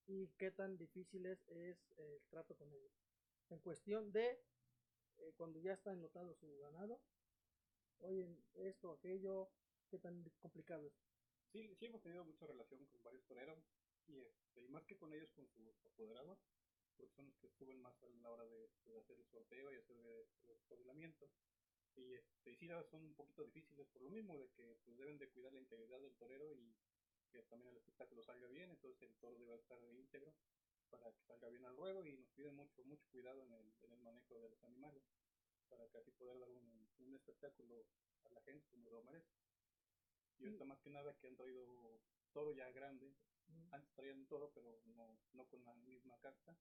y 0.07 0.27
qué 0.37 0.51
tan 0.51 0.77
difícil 0.77 1.25
es, 1.25 1.39
es 1.47 1.77
el 1.97 2.21
trato 2.29 2.55
con 2.55 2.71
ellos. 2.73 2.91
En 3.49 3.59
cuestión 3.59 4.11
de 4.11 4.41
eh, 5.17 5.33
cuando 5.37 5.59
ya 5.59 5.73
está 5.73 5.91
enlotado 5.91 6.33
su 6.35 6.57
ganado, 6.59 6.99
oye, 7.99 8.27
esto, 8.55 8.91
aquello, 8.91 9.49
qué 9.89 9.97
tan 9.97 10.23
complicado 10.41 10.85
es. 10.85 10.93
Sí, 11.51 11.75
sí 11.75 11.85
hemos 11.85 12.01
tenido 12.01 12.23
mucha 12.23 12.45
relación 12.45 12.85
con 12.87 13.03
varios 13.03 13.25
toreros 13.25 13.57
y, 14.07 14.19
este, 14.19 14.61
y 14.63 14.69
más 14.69 14.85
que 14.85 14.97
con 14.97 15.11
ellos, 15.13 15.31
con 15.31 15.47
sus 15.47 15.85
apoderados, 15.85 16.37
porque 16.95 17.13
son 17.15 17.25
los 17.25 17.37
que 17.37 17.49
suben 17.49 17.81
más 17.81 18.01
a 18.03 18.07
la 18.07 18.29
hora 18.29 18.45
de, 18.45 18.69
hacer 18.99 19.17
el 19.17 19.25
sorteo 19.25 19.71
y 19.71 19.75
hacer 19.77 19.97
el, 19.97 20.27
el 20.43 20.51
espabilamiento. 20.51 21.29
Y, 21.95 22.13
este, 22.13 22.51
y 22.51 22.55
sí, 22.55 22.67
son 22.89 23.03
un 23.03 23.15
poquito 23.15 23.43
difíciles 23.43 23.87
por 23.87 24.03
lo 24.03 24.09
mismo, 24.09 24.37
de 24.37 24.49
que 24.51 24.77
pues, 24.85 24.97
deben 24.97 25.17
de 25.17 25.29
cuidar 25.29 25.53
la 25.53 25.59
integridad 25.59 25.99
del 25.99 26.15
torero 26.15 26.53
y 26.53 26.75
que 27.31 27.43
también 27.43 27.71
el 27.71 27.77
espectáculo 27.77 28.23
salga 28.23 28.47
bien, 28.47 28.69
entonces 28.69 29.01
el 29.01 29.15
toro 29.17 29.37
debe 29.37 29.55
estar 29.55 29.77
íntegro 29.95 30.33
para 30.89 31.11
que 31.11 31.21
salga 31.23 31.49
bien 31.49 31.65
al 31.65 31.75
ruedo 31.75 32.05
y 32.05 32.17
nos 32.17 32.29
piden 32.29 32.55
mucho, 32.55 32.83
mucho 32.85 33.07
cuidado 33.11 33.43
en 33.43 33.53
el, 33.53 33.73
en 33.81 33.93
el 33.93 33.99
manejo 34.01 34.39
de 34.39 34.49
los 34.49 34.63
animales 34.63 35.03
para 35.67 35.87
que 35.89 35.99
así 35.99 36.11
poder 36.11 36.39
dar 36.39 36.49
un, 36.49 36.89
un 36.99 37.15
espectáculo 37.15 37.85
a 38.23 38.29
la 38.31 38.41
gente 38.41 38.67
como 38.69 38.89
lo 38.89 39.03
merece. 39.03 39.29
Y 40.39 40.45
ahorita 40.45 40.65
más 40.65 40.79
que 40.79 40.89
nada 40.89 41.15
que 41.17 41.27
han 41.27 41.35
traído 41.35 41.99
toro 42.31 42.51
ya 42.53 42.69
grande, 42.71 43.13
Antes 43.71 43.91
traían 43.93 44.19
un 44.19 44.27
toro, 44.27 44.51
pero 44.53 44.81
no, 44.85 45.19
no 45.33 45.45
con 45.45 45.63
la 45.65 45.73
misma 45.73 46.17
carta. 46.19 46.55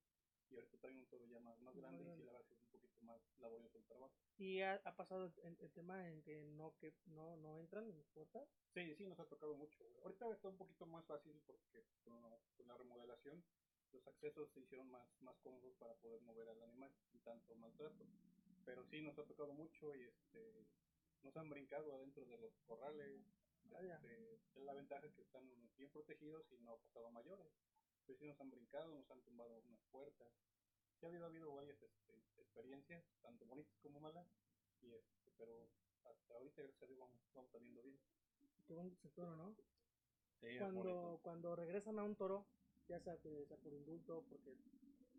Y 0.50 0.54
ahorita 0.54 0.78
traen 0.78 0.98
un 0.98 1.06
toro 1.06 1.26
ya 1.26 1.38
más, 1.40 1.58
más 1.60 1.74
grande 1.76 2.02
y 2.02 2.06
sí, 2.16 2.24
la 2.24 2.32
verdad 2.32 2.40
es 2.50 2.50
un 2.62 2.70
poquito 2.70 3.02
más 3.02 3.20
laborioso 3.38 3.76
el 3.78 3.84
trabajo. 3.84 4.14
¿Y 4.38 4.60
ha, 4.60 4.80
ha 4.84 4.96
pasado 4.96 5.26
el, 5.42 5.56
el 5.60 5.70
tema 5.72 6.08
en 6.08 6.22
que 6.22 6.38
no 6.56 6.74
que 6.78 6.94
no, 7.06 7.36
no 7.36 7.58
entran 7.58 7.90
en 7.90 8.02
puertas? 8.14 8.48
Sí, 8.72 8.94
sí, 8.94 9.06
nos 9.06 9.18
ha 9.18 9.26
tocado 9.26 9.54
mucho. 9.54 9.84
Ahorita 10.02 10.30
está 10.32 10.48
un 10.48 10.56
poquito 10.56 10.86
más 10.86 11.04
fácil 11.06 11.38
porque 11.46 11.84
con 12.02 12.20
la, 12.22 12.38
con 12.56 12.66
la 12.66 12.74
remodelación 12.76 13.44
los 13.92 14.06
accesos 14.06 14.50
se 14.52 14.60
hicieron 14.60 14.90
más, 14.90 15.06
más 15.20 15.36
cómodos 15.38 15.74
para 15.76 15.94
poder 15.96 16.20
mover 16.22 16.48
al 16.48 16.62
animal 16.62 16.92
sin 17.10 17.20
tanto 17.20 17.54
maltrato. 17.56 18.06
Pero 18.64 18.84
sí 18.84 19.00
nos 19.02 19.18
ha 19.18 19.24
tocado 19.24 19.52
mucho 19.52 19.94
y 19.94 20.04
este 20.04 20.66
nos 21.22 21.36
han 21.36 21.48
brincado 21.50 21.94
adentro 21.94 22.24
de 22.26 22.38
los 22.38 22.52
corrales. 22.66 23.22
Este, 23.76 24.34
es 24.34 24.62
la 24.64 24.74
ventaja 24.74 25.08
que 25.12 25.22
están 25.22 25.44
bien 25.76 25.90
protegidos 25.90 26.50
y 26.52 26.58
no 26.58 26.72
ha 26.72 26.78
pasado 26.78 27.10
mayores. 27.10 27.52
Pero 28.06 28.18
sí 28.18 28.26
nos 28.26 28.40
han 28.40 28.50
brincado, 28.50 28.94
nos 28.94 29.10
han 29.10 29.22
tumbado 29.22 29.60
unas 29.60 29.80
puertas. 29.90 30.32
Sí 30.98 31.06
ha 31.06 31.08
habido, 31.08 31.24
ha 31.24 31.28
habido 31.28 31.54
varias 31.54 31.80
este, 31.82 32.12
experiencias, 32.38 33.04
tanto 33.22 33.44
bonitas 33.46 33.76
como 33.82 34.00
malas, 34.00 34.26
y 34.80 34.92
este, 34.92 35.30
pero 35.36 35.68
hasta 36.04 36.34
ahorita 36.34 36.62
gracias 36.62 36.82
a 36.82 36.86
Dios 36.86 36.98
vamos, 36.98 37.20
vamos 37.34 37.50
saliendo 37.52 37.82
bien. 37.82 38.00
Qué 38.66 38.74
bonito 38.74 38.96
es 38.98 39.04
el 39.04 39.12
toro, 39.12 39.36
¿no? 39.36 39.54
Sí, 40.40 40.46
es 40.46 40.58
Cuando, 40.58 41.20
cuando 41.22 41.54
regresan 41.54 41.98
a 41.98 42.02
un 42.04 42.16
toro, 42.16 42.46
ya 42.88 42.98
sea 43.00 43.16
que 43.18 43.46
sea 43.46 43.56
por 43.58 43.72
indulto, 43.72 44.24
porque 44.28 44.56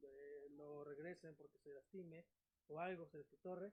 eh, 0.01 0.47
lo 0.51 0.83
regresen, 0.83 1.35
porque 1.35 1.59
se 1.59 1.73
lastime, 1.73 2.25
o 2.67 2.79
algo 2.79 3.07
se 3.07 3.17
les 3.17 3.27
torre, 3.41 3.71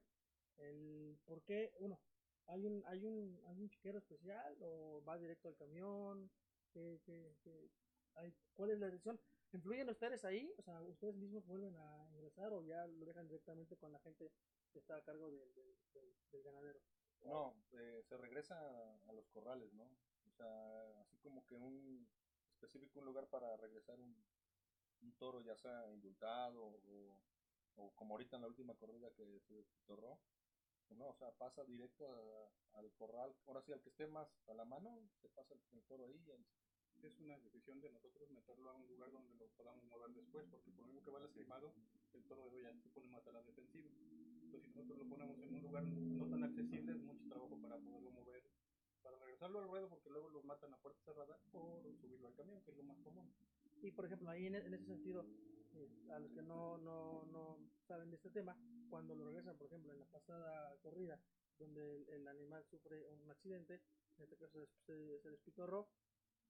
el 0.59 1.19
por 1.25 1.43
qué, 1.43 1.73
uno, 1.81 1.99
hay 2.47 2.67
un, 2.67 2.83
hay 2.87 3.05
un, 3.05 3.41
hay 3.47 3.61
un 3.61 3.69
chiquero 3.71 3.99
especial 3.99 4.57
o 4.63 5.03
va 5.05 5.19
directo 5.19 5.49
al 5.49 5.57
camión, 5.57 6.31
¿Qué, 6.73 7.01
qué- 7.05 7.37
qué 7.43 7.71
hay? 8.15 8.33
¿cuál 8.55 8.71
es 8.71 8.79
la 8.79 8.87
decisión? 8.87 9.19
¿Influyen 9.53 9.89
ustedes 9.89 10.25
ahí? 10.25 10.53
O 10.59 10.63
sea, 10.63 10.83
¿ustedes 10.83 11.15
mismos 11.17 11.47
vuelven 11.47 11.75
a 11.77 12.11
ingresar 12.11 12.53
o 12.53 12.63
ya 12.63 12.87
lo 12.87 13.07
dejan 13.07 13.27
directamente 13.29 13.77
con 13.77 13.93
la 13.93 13.99
gente 14.01 14.31
que 14.73 14.79
está 14.79 14.97
a 14.97 15.05
cargo 15.05 15.31
del, 15.31 15.55
del, 15.55 16.43
ganadero? 16.43 16.79
No, 17.25 17.55
eh, 17.73 18.03
se 18.03 18.17
regresa 18.19 18.55
a, 19.09 19.13
los 19.13 19.27
corrales, 19.29 19.73
¿no? 19.73 19.85
O 19.85 20.31
sea, 20.37 21.01
así 21.01 21.17
como 21.19 21.47
que 21.47 21.57
un 21.57 22.07
específico 22.53 23.01
un 23.01 23.07
lugar 23.07 23.29
para 23.31 23.57
regresar 23.57 23.99
un, 23.99 24.15
un 25.01 25.13
toro, 25.19 25.41
ya 25.41 25.57
sea 25.57 25.91
indultado 25.93 26.63
o, 26.63 27.25
o 27.77 27.95
como 27.95 28.15
ahorita 28.15 28.37
en 28.37 28.43
la 28.43 28.49
última 28.49 28.75
corrida 28.77 29.11
que 29.15 29.41
se 29.41 29.65
torró. 29.87 30.19
No, 30.95 31.09
o 31.09 31.17
sea, 31.19 31.31
pasa 31.33 31.65
directo 31.65 32.07
a- 32.07 32.79
al 32.79 32.91
corral. 32.93 33.35
Ahora 33.47 33.63
sí, 33.63 33.73
al 33.73 33.81
que 33.81 33.91
esté 33.91 34.07
más 34.07 34.29
a 34.49 34.55
la 34.55 34.65
mano, 34.65 34.99
se 35.23 35.29
pasa 35.31 35.55
el, 35.55 35.61
el 35.79 35.83
toro 35.85 36.05
ahí. 36.07 36.21
es 37.03 37.21
una 37.21 37.39
decisión 37.39 37.81
de 37.81 37.91
nosotros 37.91 38.31
meterlo 38.31 38.71
a 38.71 38.75
un 38.75 38.87
lugar 38.89 39.11
donde 39.13 39.35
lo 39.35 39.49
podamos 39.57 39.85
mover 39.85 40.11
después, 40.15 40.47
porque 40.51 40.71
por 40.73 40.83
lo 40.83 40.87
mismo 40.93 41.05
que 41.05 41.11
va 41.11 41.21
lastimado, 41.21 41.75
el 42.15 42.25
toro 42.25 42.51
de 42.51 42.63
ya 42.63 42.73
se 42.83 42.89
pone 42.91 43.09
más 43.09 43.27
a 43.27 43.33
la 43.33 43.43
defensiva. 43.43 43.91
Entonces, 44.45 44.71
si 44.71 44.77
nosotros 44.79 44.99
lo 44.99 45.09
ponemos 45.09 45.39
en 45.43 45.55
un 45.55 45.63
lugar 45.63 45.85
no 45.85 46.27
tan 46.27 46.45
accesible, 46.45 46.93
es 46.93 47.03
mucho 47.03 47.27
trabajo 47.29 47.57
para 47.61 47.79
poderlo 47.79 48.11
mover, 48.11 48.43
para 49.03 49.19
regresarlo 49.19 49.61
al 49.61 49.69
ruedo, 49.69 49.89
porque 49.89 50.11
luego 50.11 50.29
los 50.31 50.45
matan 50.45 50.73
a 50.75 50.79
puerta 50.79 51.01
cerrada, 51.05 51.39
o 51.53 51.83
subirlo 52.01 52.29
al 52.29 52.35
camión, 52.35 52.63
que 52.63 52.71
es 52.71 52.77
lo 52.77 52.85
más 52.85 52.99
común. 53.01 53.31
Y 53.83 53.91
por 53.93 54.07
ejemplo, 54.07 54.31
ahí 54.31 54.47
en, 54.47 54.55
en 54.57 54.75
ese 54.75 54.87
sentido, 54.87 55.27
eh, 55.77 56.13
a 56.13 56.19
los 56.19 56.33
que 56.33 56.43
no, 56.43 56.79
no, 56.79 57.25
no 57.27 57.59
saben 57.87 58.11
de 58.11 58.17
este 58.17 58.31
tema, 58.31 58.57
cuando 58.89 59.15
lo 59.15 59.25
regresan, 59.25 59.57
por 59.57 59.67
ejemplo, 59.67 59.93
en 59.93 60.01
la 60.01 60.07
pasada 60.07 60.77
corrida, 60.83 61.21
donde 61.59 61.97
el, 61.97 62.09
el 62.09 62.29
animal 62.29 62.65
sufre 62.71 63.07
un 63.07 63.31
accidente, 63.31 63.81
en 64.17 64.25
este 64.25 64.37
caso 64.37 64.67
se, 64.87 65.19
se, 65.21 65.31
despitorró, 65.31 65.89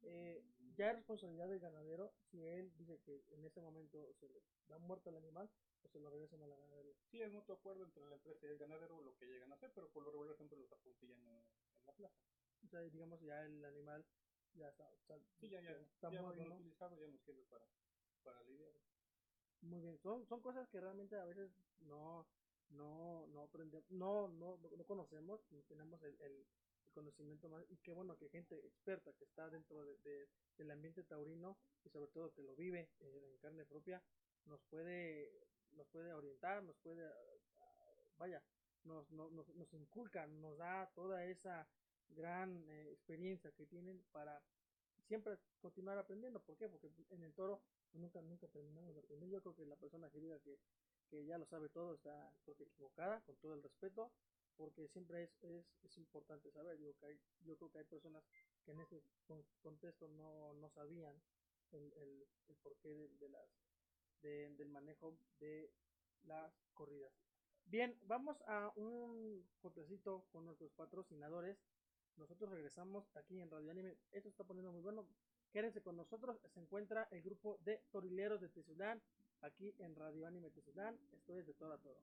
eh, 0.02 0.45
ya 0.76 0.90
es 0.90 0.97
responsabilidad 0.97 1.49
del 1.49 1.61
ganadero 1.61 2.12
si 2.30 2.45
él 2.45 2.73
dice 2.76 3.00
que 3.00 3.25
en 3.30 3.45
ese 3.45 3.61
momento 3.61 4.12
se 4.21 4.28
le 4.28 4.42
da 4.68 4.78
muerto 4.78 5.11
al 5.11 5.16
animal 5.16 5.50
o 5.83 5.88
se 5.88 5.99
lo 5.99 6.11
regresan 6.11 6.42
a 6.42 6.47
la 6.47 6.56
ganadería. 6.56 6.95
Sí, 7.11 7.23
es 7.23 7.33
mutuo 7.33 7.56
acuerdo 7.56 7.85
entre 7.85 8.04
la 8.04 8.16
empresa 8.16 8.47
y 8.47 8.50
el 8.50 8.59
ganadero 8.59 9.00
lo 9.00 9.16
que 9.16 9.26
llegan 9.26 9.52
a 9.52 9.56
hacer, 9.56 9.73
pero 9.75 9.88
por 9.90 10.02
lo 10.04 10.11
regular 10.11 10.37
siempre 10.37 10.59
los 10.59 10.71
apuntillan 10.71 11.21
en, 11.21 11.28
en 11.28 11.87
la 11.87 11.92
plaza. 11.92 12.16
O 12.64 12.68
sea, 12.68 12.80
digamos, 12.80 13.21
ya 13.21 13.45
el 13.45 13.64
animal 13.64 14.04
ya 14.54 14.68
está, 14.68 14.90
está, 14.95 15.18
Sí, 15.40 15.49
ya, 15.49 15.61
ya, 15.61 15.71
está 15.73 16.11
ya 16.11 16.23
muerto, 16.23 16.45
¿no? 16.45 16.54
utilizado, 16.56 16.97
ya 16.99 17.06
nos 17.06 17.21
sirve 17.23 17.45
para, 17.45 17.66
para 18.25 18.42
lidiar. 18.42 18.73
Muy 19.60 19.80
bien, 19.80 19.98
son, 20.02 20.26
son 20.28 20.40
cosas 20.42 20.68
que 20.70 20.80
realmente 20.80 21.16
a 21.16 21.25
veces 21.25 21.50
no, 21.80 22.28
no, 22.68 23.26
no 23.28 23.42
aprendemos, 23.42 23.90
no, 23.90 24.28
no, 24.28 24.58
no 24.58 24.84
conocemos, 24.86 25.40
no 25.50 25.62
tenemos 25.64 26.02
el, 26.02 26.20
el- 26.20 26.46
conocimiento 26.92 27.48
más, 27.50 27.64
y 27.68 27.76
qué 27.78 27.92
bueno 27.92 28.16
que 28.16 28.28
gente 28.30 28.54
experta 28.66 29.12
que 29.18 29.25
está 29.25 29.50
dentro 29.50 29.84
de, 29.84 29.98
de- 29.98 30.28
del 30.56 30.70
ambiente 30.70 31.04
taurino 31.04 31.58
y 31.84 31.90
sobre 31.90 32.10
todo 32.12 32.32
que 32.32 32.42
lo 32.42 32.56
vive 32.56 32.88
eh, 33.00 33.30
en 33.32 33.38
carne 33.38 33.66
propia, 33.66 34.02
nos 34.46 34.62
puede, 34.70 35.28
nos 35.72 35.86
puede 35.88 36.12
orientar, 36.14 36.62
nos 36.62 36.76
puede, 36.78 37.06
ah, 37.06 38.10
vaya, 38.18 38.42
nos, 38.84 39.10
nos, 39.10 39.30
nos, 39.32 39.48
nos 39.56 39.72
inculca, 39.75 40.26
nos 40.26 40.56
da 40.58 40.90
toda 40.94 41.25
esa 41.26 41.68
gran 42.08 42.68
eh, 42.70 42.92
experiencia 42.92 43.52
que 43.52 43.66
tienen 43.66 44.02
para 44.12 44.42
siempre 45.08 45.38
continuar 45.60 45.98
aprendiendo. 45.98 46.42
¿Por 46.44 46.56
qué? 46.56 46.68
Porque 46.68 46.88
en 47.10 47.22
el 47.25 47.34
toro 47.34 47.60
nunca, 47.97 48.21
nunca 48.23 48.47
terminamos 48.49 48.95
de 48.95 49.00
aprender. 49.00 49.29
Yo 49.29 49.41
creo 49.43 49.55
que 49.55 49.67
la 49.67 49.76
persona 49.76 50.11
que 50.11 50.21
diga 50.21 50.38
que, 50.41 50.59
que 51.09 51.25
ya 51.26 51.38
lo 51.38 51.47
sabe 51.47 51.69
todo 51.69 51.95
está 51.95 52.33
equivocada, 52.47 53.21
con 53.23 53.37
todo 53.37 53.55
el 53.55 53.62
respeto, 53.62 54.12
porque 54.57 54.88
siempre 54.88 55.25
es, 55.25 55.31
es, 55.43 55.67
es 55.85 55.99
importante 55.99 56.50
saber. 56.53 56.79
Digo 56.79 56.95
que 56.99 57.07
hay, 57.07 57.21
yo 57.41 57.57
creo 57.57 57.71
que 57.71 57.79
hay 57.79 57.85
personas 57.85 58.25
que 58.65 58.73
en 58.73 58.79
con- 59.26 59.45
contexto 59.62 60.09
no, 60.09 60.53
no 60.55 60.71
sabían 60.71 61.15
el, 61.73 61.93
el, 61.95 62.26
el 62.49 62.57
porqué 62.57 62.88
de, 62.88 63.09
de 63.19 63.29
las, 63.29 63.49
de- 64.23 64.50
del 64.57 64.69
manejo 64.69 65.17
de 65.38 65.71
las 66.25 66.53
corridas. 66.75 67.12
Bien, 67.67 67.99
vamos 68.03 68.41
a 68.47 68.73
un 68.76 69.45
cortecito 69.61 70.25
con 70.31 70.45
nuestros 70.47 70.71
patrocinadores. 70.73 71.59
Nosotros 72.17 72.49
regresamos 72.50 73.05
aquí 73.17 73.41
en 73.41 73.50
Radio 73.50 73.71
Anime. 73.73 73.99
Esto 74.12 74.29
está 74.29 74.45
poniendo 74.45 74.73
muy 74.73 74.81
bueno. 74.81 75.07
Quédense 75.53 75.83
con 75.83 75.97
nosotros. 75.97 76.38
Se 76.53 76.61
encuentra 76.61 77.09
el 77.11 77.23
grupo 77.23 77.59
de 77.65 77.83
Torileros 77.91 78.41
de 78.41 78.49
Tezulán 78.49 79.00
aquí 79.43 79.75
en 79.79 79.95
Radio 79.95 80.26
Anime 80.26 80.50
Tezulán. 80.50 80.99
Esto 81.12 81.38
es 81.38 81.47
de 81.47 81.55
todo 81.55 81.73
a 81.73 81.79
todo. 81.79 82.00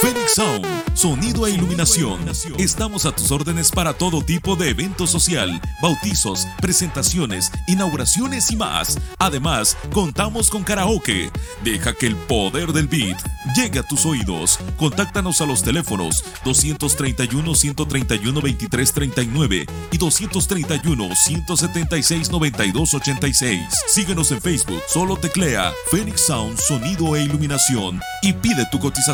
Phoenix 0.00 0.34
Sound, 0.34 0.66
sonido 0.94 1.46
e 1.46 1.50
iluminación. 1.50 2.20
Estamos 2.58 3.04
a 3.04 3.12
tus 3.14 3.30
órdenes 3.30 3.70
para 3.70 3.92
todo 3.92 4.22
tipo 4.22 4.56
de 4.56 4.70
evento 4.70 5.06
social, 5.06 5.60
bautizos, 5.82 6.46
presentaciones, 6.60 7.52
inauguraciones 7.66 8.50
y 8.50 8.56
más. 8.56 8.98
Además, 9.18 9.76
contamos 9.92 10.48
con 10.48 10.62
karaoke. 10.62 11.30
Deja 11.62 11.92
que 11.92 12.06
el 12.06 12.16
poder 12.16 12.72
del 12.72 12.88
beat 12.88 13.18
llegue 13.54 13.80
a 13.80 13.82
tus 13.82 14.06
oídos. 14.06 14.58
Contáctanos 14.78 15.42
a 15.42 15.46
los 15.46 15.62
teléfonos 15.62 16.24
231 16.44 17.54
131 17.54 18.40
2339 18.40 19.66
y 19.90 19.98
231 19.98 21.14
176 21.14 22.30
9286. 22.30 23.60
Síguenos 23.86 24.30
en 24.32 24.40
Facebook, 24.40 24.82
solo 24.88 25.18
teclea 25.18 25.72
Phoenix 25.90 26.22
Sound, 26.22 26.58
sonido 26.58 27.16
e 27.16 27.22
iluminación 27.22 28.00
y 28.22 28.32
pide 28.32 28.66
tu 28.70 28.78
cotización. 28.78 29.09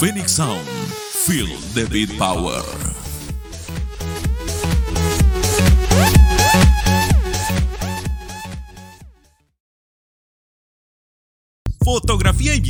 Phoenix 0.00 0.32
Sound, 0.32 0.66
feel 0.66 1.46
the 1.72 1.88
beat 1.88 2.18
power. 2.18 2.83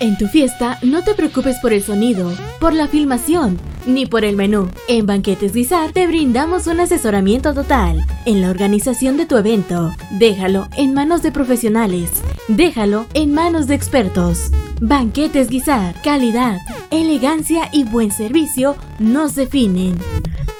En 0.00 0.18
tu 0.18 0.28
fiesta 0.28 0.78
no 0.82 1.02
te 1.02 1.14
preocupes 1.14 1.56
por 1.60 1.72
el 1.72 1.82
sonido, 1.82 2.32
por 2.60 2.74
la 2.74 2.86
filmación, 2.86 3.58
ni 3.86 4.06
por 4.06 4.24
el 4.24 4.36
menú. 4.36 4.70
En 4.86 5.06
Banquetes 5.06 5.52
Guisar 5.52 5.92
te 5.92 6.06
brindamos 6.06 6.66
un 6.66 6.78
asesoramiento 6.78 7.54
total 7.54 8.04
en 8.24 8.40
la 8.40 8.50
organización 8.50 9.16
de 9.16 9.26
tu 9.26 9.36
evento. 9.36 9.92
Déjalo 10.12 10.68
en 10.76 10.94
manos 10.94 11.22
de 11.22 11.32
profesionales. 11.32 12.22
Déjalo 12.48 13.06
en 13.14 13.32
manos 13.32 13.66
de 13.66 13.74
expertos. 13.74 14.50
Banquetes 14.80 15.48
Guisar, 15.48 16.00
calidad, 16.02 16.58
elegancia 16.90 17.68
y 17.72 17.84
buen 17.84 18.12
servicio 18.12 18.76
nos 18.98 19.34
definen. 19.34 19.96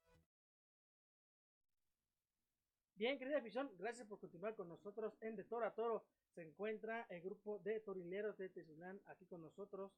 Bien, 2.95 3.19
querida 3.19 3.39
afición, 3.39 3.69
gracias 3.81 4.07
por 4.07 4.21
continuar 4.21 4.55
con 4.55 4.69
nosotros 4.69 5.13
en 5.23 5.35
De 5.35 5.43
Toro 5.43 5.67
a 5.67 5.75
Toro. 5.75 6.05
Se 6.37 6.43
encuentra 6.43 7.05
el 7.11 7.21
grupo 7.21 7.59
de 7.65 7.81
torileros 7.81 8.39
de 8.39 8.51
Tezulán 8.51 9.01
aquí 9.07 9.27
con 9.27 9.41
nosotros, 9.41 9.91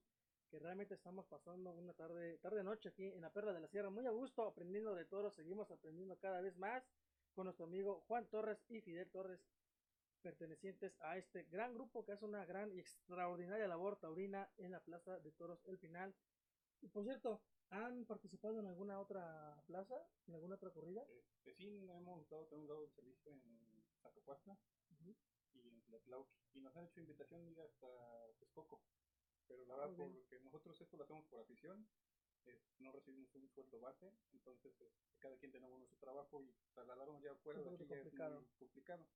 que 0.50 0.58
realmente 0.58 0.94
estamos 0.94 1.26
pasando 1.26 1.74
una 1.74 1.92
tarde, 1.92 2.38
tarde 2.38 2.64
noche 2.64 2.88
aquí 2.88 3.04
en 3.04 3.20
la 3.20 3.28
Perla 3.28 3.52
de 3.52 3.60
la 3.60 3.68
Sierra, 3.68 3.90
muy 3.90 4.06
a 4.06 4.10
gusto, 4.10 4.48
aprendiendo 4.48 4.94
de 4.94 5.04
toros, 5.04 5.34
seguimos 5.34 5.70
aprendiendo 5.70 6.16
cada 6.16 6.40
vez 6.40 6.56
más 6.56 6.82
con 7.34 7.44
nuestro 7.44 7.66
amigo 7.66 8.04
Juan 8.08 8.24
Torres 8.30 8.56
y 8.70 8.80
Fidel 8.80 9.10
Torres, 9.10 9.38
pertenecientes 10.26 11.00
a 11.02 11.16
este 11.16 11.44
gran 11.44 11.72
grupo 11.72 12.04
que 12.04 12.10
hace 12.10 12.24
una 12.24 12.44
gran 12.44 12.72
y 12.72 12.80
extraordinaria 12.80 13.68
labor 13.68 13.96
taurina 14.00 14.50
en 14.58 14.72
la 14.72 14.80
Plaza 14.80 15.20
de 15.20 15.30
Toros 15.30 15.62
El 15.66 15.78
Final. 15.78 16.16
Y 16.80 16.88
por 16.88 17.04
cierto, 17.04 17.40
¿han 17.70 18.04
participado 18.06 18.58
en 18.58 18.66
alguna 18.66 18.98
otra 18.98 19.62
plaza, 19.66 19.94
en 20.26 20.34
alguna 20.34 20.56
otra 20.56 20.70
corrida? 20.70 21.06
Este, 21.12 21.54
sí, 21.54 21.88
hemos 21.88 22.28
dado, 22.28 22.44
también 22.46 22.66
dado 22.66 22.82
el 22.82 22.90
servicio 22.90 23.32
en 23.32 23.84
Zacapuasta 24.02 24.58
y 25.54 25.68
en 25.68 25.80
Tlatlauqui. 25.82 26.34
Y 26.54 26.60
nos 26.60 26.76
han 26.76 26.86
hecho 26.86 26.98
invitación 26.98 27.46
ir 27.46 27.60
hasta 27.60 27.86
Texcoco. 28.40 28.82
Pero 29.46 29.64
la 29.66 29.76
verdad, 29.76 29.90
Muy 29.90 30.08
bien. 30.08 30.12
porque 30.12 30.40
nosotros 30.40 30.80
esto 30.80 30.96
lo 30.96 31.04
hacemos 31.04 31.24
por 31.26 31.38
afición, 31.40 31.86
no 32.80 32.90
recibimos 32.90 33.32
un 33.36 33.48
sueldo 33.50 33.78
base, 33.78 34.12
entonces 34.32 34.80
este, 34.80 34.90
cada 35.20 35.36
quien 35.36 35.52
tenemos 35.52 35.78
nuestro 35.78 35.98
trabajo 35.98 36.42
y 36.42 36.52
trasladarnos 36.74 37.22
ya 37.22 37.32
fuera 37.36 37.60
de 37.60 37.70
aquí 37.70 37.86
complicado. 37.86 38.40
es 38.40 38.46
muy 38.46 38.56
complicado. 38.58 39.06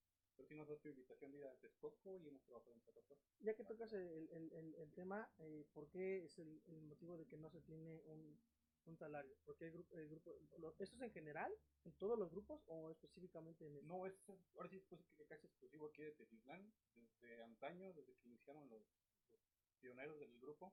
Nos 0.49 0.69
ha 0.71 0.75
hecho 0.75 0.89
invitación 0.89 1.33
de 1.33 1.39
ir 1.39 1.45
a 1.45 1.55
Texcoco 1.57 2.19
y 2.19 2.27
hemos 2.29 2.43
trabajado 2.45 2.73
en 2.75 2.81
Zacapuasta. 2.83 3.27
Ya 3.41 3.55
que 3.55 3.65
tocas 3.65 3.93
el, 3.93 4.29
el, 4.31 4.53
el, 4.53 4.75
el 4.75 4.93
tema, 4.93 5.31
eh, 5.39 5.65
¿por 5.73 5.89
qué 5.89 6.25
es 6.25 6.39
el, 6.39 6.63
el 6.67 6.81
motivo 6.83 7.17
de 7.17 7.27
que 7.27 7.37
no 7.37 7.51
se 7.51 7.61
tiene 7.61 8.01
un, 8.07 8.39
un 8.87 8.97
salario? 8.97 9.37
¿Por 9.45 9.57
qué 9.57 9.67
el 9.67 9.73
grupo, 9.73 9.95
el 9.97 10.09
grupo 10.09 10.39
lo- 10.59 10.75
¿Esto 10.79 10.97
es 10.97 11.03
en 11.03 11.13
general, 11.13 11.53
en 11.85 11.93
todos 11.95 12.19
los 12.19 12.31
grupos 12.31 12.63
o 12.67 12.91
específicamente 12.91 13.67
en 13.67 13.77
este? 13.77 13.87
No, 13.87 14.07
es, 14.07 14.15
ahora 14.55 14.69
sí 14.69 14.79
pues 14.89 15.01
que 15.17 15.25
casi 15.27 15.47
exclusivo 15.47 15.87
aquí 15.87 16.03
de 16.03 16.13
Teciutlán, 16.13 16.73
desde 16.95 17.43
antaño, 17.43 17.93
desde 17.93 18.17
que 18.17 18.29
iniciaron 18.29 18.69
los, 18.69 18.83
los 19.31 19.41
pioneros 19.81 20.19
del 20.19 20.39
grupo, 20.41 20.73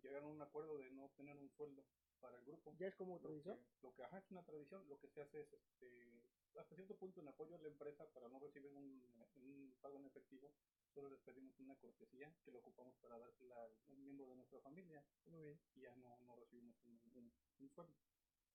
llegaron 0.00 0.30
a 0.30 0.32
un 0.32 0.42
acuerdo 0.42 0.78
de 0.78 0.90
no 0.90 1.10
tener 1.10 1.36
un 1.36 1.50
sueldo 1.50 1.84
para 2.22 2.38
el 2.38 2.44
grupo. 2.46 2.72
¿Ya 2.78 2.86
es 2.88 2.96
como 2.96 3.16
Lo 3.16 3.20
que, 3.20 3.28
tradición? 3.28 3.58
lo 3.82 3.94
que 3.94 4.02
ajá, 4.04 4.18
es 4.18 4.30
una 4.30 4.44
tradición, 4.46 4.88
lo 4.88 4.98
que 5.00 5.08
se 5.10 5.22
hace 5.22 5.40
es 5.42 5.52
este, 5.52 6.22
hasta 6.60 6.76
cierto 6.76 6.96
punto 6.98 7.20
en 7.20 7.28
apoyo 7.28 7.56
a 7.56 7.58
la 7.58 7.68
empresa 7.68 8.06
para 8.14 8.28
no 8.28 8.38
recibir 8.38 8.72
un, 8.72 9.02
un 9.34 9.78
pago 9.82 9.98
en 9.98 10.06
efectivo, 10.06 10.54
solo 10.94 11.10
les 11.10 11.20
pedimos 11.22 11.58
una 11.60 11.76
cortesía 11.76 12.38
que 12.44 12.52
lo 12.52 12.60
ocupamos 12.60 12.94
para 13.02 13.18
dársela 13.18 13.56
a 13.64 13.68
un 13.92 14.04
miembro 14.04 14.26
de 14.28 14.36
nuestra 14.36 14.60
familia 14.60 15.04
Muy 15.26 15.42
bien. 15.42 15.60
y 15.74 15.82
ya 15.82 15.96
no, 15.96 16.20
no 16.20 16.36
recibimos 16.36 16.76
un, 16.84 17.00
un, 17.16 17.32
un 17.58 17.70
sueldo. 17.74 17.94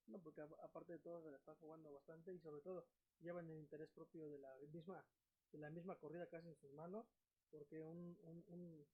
No, 0.08 0.24
porque 0.24 0.42
a- 0.42 0.66
aparte 0.66 0.94
de 0.94 1.00
todo 1.00 1.24
se 1.24 1.32
la 1.32 1.38
están 1.38 1.56
jugando 1.58 1.92
bastante 1.94 2.34
y 2.34 2.40
sobre 2.40 2.62
todo 2.62 2.88
llevan 3.20 3.50
el 3.50 3.60
interés 3.60 3.90
propio 3.92 4.30
de 4.30 4.40
la 4.40 4.58
misma 4.74 5.06
de 5.52 5.60
la 5.60 5.70
misma 5.70 5.98
corrida 6.00 6.28
casi 6.30 6.48
en 6.50 6.56
sus 6.62 6.74
manos, 6.74 7.06
porque 7.52 7.82
un, 7.82 8.18
un, 8.24 8.46
un 8.48 8.88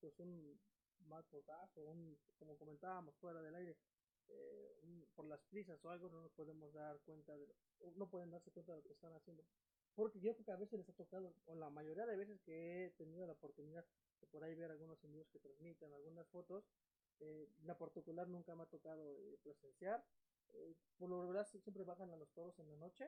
pues 0.00 0.18
un 0.18 0.60
mal 0.98 1.24
potazo, 1.30 1.80
un, 1.84 2.18
como 2.38 2.58
comentábamos 2.58 3.14
fuera 3.20 3.40
del 3.42 3.54
aire, 3.54 3.76
eh, 4.28 5.06
por 5.14 5.26
las 5.26 5.40
prisas 5.44 5.84
o 5.84 5.90
algo 5.90 6.08
no 6.08 6.22
nos 6.22 6.32
podemos 6.32 6.72
dar 6.72 7.00
cuenta 7.00 7.36
de 7.36 7.46
lo, 7.46 7.54
no 7.96 8.08
pueden 8.08 8.30
darse 8.30 8.50
cuenta 8.50 8.72
de 8.72 8.78
lo 8.78 8.84
que 8.88 8.94
están 8.94 9.14
haciendo. 9.14 9.44
Porque 9.94 10.20
yo 10.20 10.32
creo 10.34 10.44
que 10.46 10.52
a 10.52 10.56
veces 10.56 10.78
les 10.78 10.88
ha 10.88 10.94
tocado, 10.94 11.34
o 11.46 11.54
la 11.54 11.70
mayoría 11.70 12.06
de 12.06 12.16
veces 12.16 12.40
que 12.42 12.86
he 12.86 12.90
tenido 12.92 13.26
la 13.26 13.34
oportunidad 13.34 13.84
de 14.20 14.26
por 14.28 14.42
ahí 14.42 14.54
ver 14.54 14.70
algunos 14.70 15.02
envíos 15.04 15.28
que 15.30 15.38
transmiten, 15.38 15.92
algunas 15.92 16.26
fotos, 16.28 16.64
eh, 17.20 17.48
la 17.64 17.76
particular 17.78 18.28
nunca 18.28 18.54
me 18.54 18.62
ha 18.62 18.66
tocado 18.66 19.18
eh, 19.18 19.38
presenciar. 19.42 20.04
Eh, 20.54 20.74
por 20.98 21.08
lo 21.08 21.20
regular 21.20 21.46
siempre 21.46 21.84
bajan 21.84 22.10
a 22.10 22.16
los 22.16 22.32
toros 22.32 22.58
en 22.58 22.68
la 22.68 22.76
noche. 22.76 23.04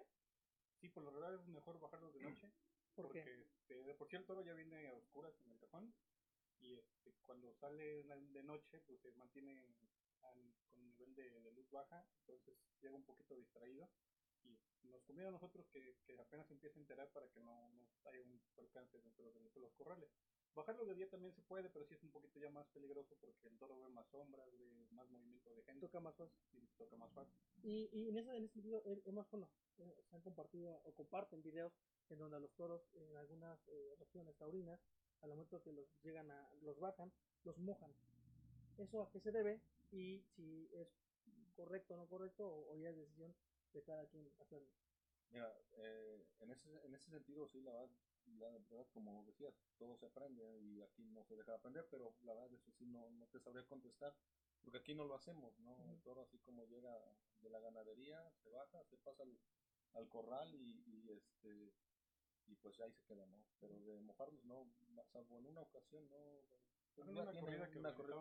Sí, 0.81 0.89
por 0.89 1.03
lo 1.03 1.11
regular 1.11 1.35
es 1.35 1.47
mejor 1.49 1.81
bajarlos 1.81 2.15
de 2.15 2.21
noche. 2.21 2.53
¿Por 2.95 3.07
porque 3.07 3.23
qué? 3.25 3.43
este, 3.43 3.83
de 3.83 3.95
por 3.95 4.09
sí 4.09 4.17
el 4.17 4.25
toro 4.25 4.43
ya 4.43 4.55
viene 4.55 4.87
a 4.87 4.95
oscuras 4.95 5.35
en 5.45 5.51
el 5.53 5.59
cajón 5.59 5.95
y 6.61 6.75
este, 6.75 7.13
cuando 7.27 7.53
sale 7.55 8.05
de 8.05 8.43
noche 8.45 8.81
pues 8.87 9.01
se 9.01 9.11
mantiene 9.13 9.67
al- 10.31 10.55
con 10.69 10.85
nivel 10.87 11.15
de, 11.15 11.41
de 11.41 11.53
luz 11.53 11.71
baja, 11.71 12.05
entonces 12.21 12.57
llega 12.81 12.95
un 12.95 13.05
poquito 13.05 13.35
distraído 13.37 13.89
y 14.45 14.59
nos 14.89 15.03
conviene 15.05 15.29
a 15.29 15.33
nosotros 15.33 15.67
que, 15.73 15.97
que 16.07 16.21
apenas 16.21 16.51
empiece 16.51 16.79
a 16.79 16.83
enterar 16.83 17.11
para 17.13 17.29
que 17.29 17.41
no, 17.41 17.71
no 17.73 17.87
haya 18.11 18.21
un 18.23 18.41
percance 18.55 18.99
dentro 18.99 19.25
de, 19.33 19.49
de 19.51 19.61
los 19.61 19.73
corrales. 19.73 20.11
Bajarlo 20.55 20.85
de 20.85 20.95
día 20.95 21.09
también 21.11 21.35
se 21.35 21.43
puede, 21.43 21.69
pero 21.71 21.85
sí 21.85 21.95
es 21.95 22.03
un 22.03 22.11
poquito 22.13 22.39
ya 22.39 22.49
más 22.51 22.67
peligroso 22.69 23.17
porque 23.21 23.49
el 23.49 23.59
toro 23.59 23.77
ve 23.81 23.89
más 23.89 24.07
sombras, 24.11 24.47
ve 24.53 24.87
más 24.93 25.09
movimiento 25.11 25.53
de 25.53 25.63
gente 25.63 25.81
Toca 25.87 25.99
más 26.01 26.15
fácil. 26.15 26.37
y 26.53 26.67
toca 26.77 26.97
más 26.97 27.11
fácil. 27.13 27.35
Y, 27.63 27.89
y 27.93 28.09
en, 28.11 28.19
ese, 28.19 28.37
en 28.37 28.45
ese 28.45 28.53
sentido 28.55 28.81
he- 28.85 29.03
hemos, 29.07 29.29
bueno, 29.31 29.49
eh, 29.79 30.05
se 30.09 30.15
han 30.17 30.23
compartido 30.23 30.81
o 30.85 30.93
comparten 30.95 31.43
videos 31.43 31.73
en 32.11 32.19
donde 32.19 32.37
a 32.37 32.41
los 32.41 32.55
toros 32.55 32.83
en 32.95 33.17
algunas 33.17 33.59
eh, 33.69 33.97
regiones 33.99 34.37
taurinas, 34.37 34.79
al 35.23 35.31
momento 35.31 35.61
que 35.63 35.73
los 35.73 35.89
llegan 36.03 36.31
a, 36.31 36.53
los 36.63 36.79
bajan, 36.79 37.11
los 37.43 37.57
mojan. 37.59 37.93
¿Eso 38.79 39.03
a 39.03 39.11
qué 39.11 39.21
se 39.21 39.33
debe? 39.33 39.61
Y 39.95 40.21
si 40.35 40.69
es 40.73 40.89
correcto 41.55 41.95
o 41.95 41.97
no 41.97 42.09
correcto, 42.09 42.45
o, 42.45 42.73
o 42.73 42.77
ya 42.77 42.91
es 42.91 42.97
decisión 42.97 43.33
de 43.73 43.83
cada 43.85 44.05
quien 44.09 44.29
hacerlo. 44.41 44.69
Mira, 45.31 45.57
eh, 45.79 46.27
en, 46.41 46.51
ese, 46.51 46.69
en 46.85 46.95
ese 46.95 47.11
sentido, 47.11 47.47
sí, 47.49 47.61
la 47.61 47.73
verdad, 47.73 47.91
la 48.39 48.49
verdad, 48.51 48.87
como 48.93 49.25
decías, 49.25 49.55
todo 49.79 49.97
se 49.97 50.07
aprende 50.07 50.61
y 50.63 50.83
aquí 50.83 51.05
no 51.05 51.25
se 51.25 51.37
deja 51.37 51.53
de 51.53 51.59
aprender, 51.59 51.87
pero 51.91 52.13
la 52.23 52.35
verdad, 52.35 52.53
eso 52.55 52.73
sí, 52.73 52.87
no, 52.87 53.09
no 53.11 53.27
te 53.29 53.39
sabría 53.39 53.65
contestar, 53.67 54.17
porque 54.63 54.79
aquí 54.79 54.95
no 54.95 55.05
lo 55.05 55.15
hacemos, 55.15 55.57
¿no? 55.61 55.77
El 55.93 56.01
toro, 56.03 56.23
así 56.23 56.39
como 56.39 56.65
llega 56.67 56.93
de 57.41 57.51
la 57.51 57.61
ganadería, 57.61 58.33
se 58.43 58.51
baja, 58.51 58.83
se 58.85 58.97
pasa 58.99 59.23
al, 59.23 59.39
al 59.93 60.09
corral 60.09 60.53
y, 60.55 60.83
y, 60.87 61.11
este 61.13 61.73
y 62.47 62.57
pues 62.57 62.79
ahí 62.81 62.93
se 62.93 63.05
queda, 63.05 63.25
¿no? 63.27 63.45
Pero 63.61 63.79
de 63.81 64.01
mojarlos, 64.01 64.45
no, 64.45 64.67
salvo 65.13 65.39
en 65.39 65.47
una 65.47 65.63
ocasión, 65.63 66.09
no. 66.11 66.43
Pues 66.95 67.09
una 67.09 67.33
corrida 67.33 67.71
que 67.71 67.79
una 67.79 67.95
corrida 67.95 68.17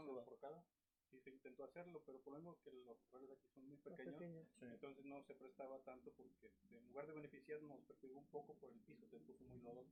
sí 1.14 1.22
se 1.22 1.30
intentó 1.30 1.64
hacerlo, 1.64 2.02
pero 2.06 2.20
por 2.22 2.34
lo 2.34 2.40
menos 2.40 2.58
que 2.64 2.72
los 2.72 2.98
corrales 3.06 3.32
aquí 3.38 3.48
son 3.54 3.68
muy 3.68 3.78
pequeños, 3.78 4.16
pequeños. 4.16 4.48
Sí. 4.60 4.66
entonces 4.66 5.06
no 5.06 5.22
se 5.24 5.36
prestaba 5.36 5.80
tanto 5.84 6.12
porque 6.12 6.52
en 6.72 6.88
lugar 6.88 7.08
de 7.08 7.14
beneficiar 7.14 7.62
nos 7.64 7.80
perjudicó 7.86 8.20
un 8.20 8.28
poco 8.28 8.56
por 8.56 8.72
el 8.72 8.80
piso, 8.82 9.08
se 9.08 9.20
puso 9.20 9.44
muy 9.46 9.60
lodoso. 9.62 9.92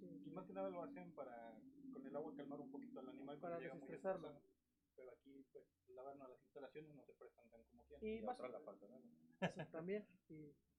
Sí, 0.00 0.06
Y 0.26 0.30
más 0.30 0.46
que 0.46 0.52
nada 0.54 0.70
lo 0.70 0.82
hacen 0.82 1.12
para 1.12 1.60
con 1.92 2.06
el 2.06 2.16
agua 2.16 2.34
calmar 2.36 2.60
un 2.60 2.70
poquito 2.70 3.00
al 3.00 3.08
animal 3.08 3.38
Para 3.38 3.56
cuando 3.56 3.60
llega 3.60 3.74
muy 3.74 3.88
desestresarlo. 3.88 4.28
estresado. 4.28 4.58
Pero 4.96 5.10
aquí 5.12 5.44
pues 5.52 5.64
la 5.88 6.02
verdad 6.02 6.18
no, 6.18 6.28
las 6.28 6.42
instalaciones 6.42 6.94
no 6.94 7.04
se 7.04 7.12
prestan 7.14 7.48
tan 7.50 7.62
como 7.64 7.84
quieran. 7.84 8.04
Y 8.06 8.18
Y 8.18 8.22
más- 8.22 8.38
la 8.38 8.60
falta, 8.60 8.86
¿no? 8.88 9.66
También, 9.70 10.06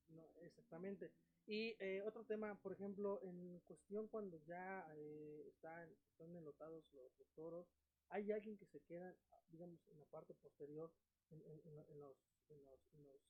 no, 0.08 0.24
exactamente. 0.42 1.10
Y 1.46 1.74
eh, 1.80 2.02
otro 2.02 2.24
tema, 2.24 2.54
por 2.60 2.72
ejemplo, 2.72 3.18
en 3.22 3.60
cuestión 3.60 4.08
cuando 4.08 4.36
ya 4.44 4.86
eh, 4.94 5.44
están, 5.48 5.90
están 6.10 6.34
enlotados 6.36 6.84
los, 6.92 7.16
los 7.18 7.28
toros, 7.34 7.66
hay 8.10 8.30
alguien 8.32 8.58
que 8.58 8.66
se 8.66 8.80
queda, 8.82 9.14
digamos, 9.50 9.80
en 9.88 9.98
la 9.98 10.06
parte 10.06 10.34
posterior, 10.34 10.92
en, 11.30 11.40
en- 11.42 11.60
en 11.66 11.76
lo- 11.76 11.88
en 11.90 12.00
los, 12.00 12.16
en, 12.48 12.64
los, 12.64 12.80
en 12.94 13.04
los 13.04 13.22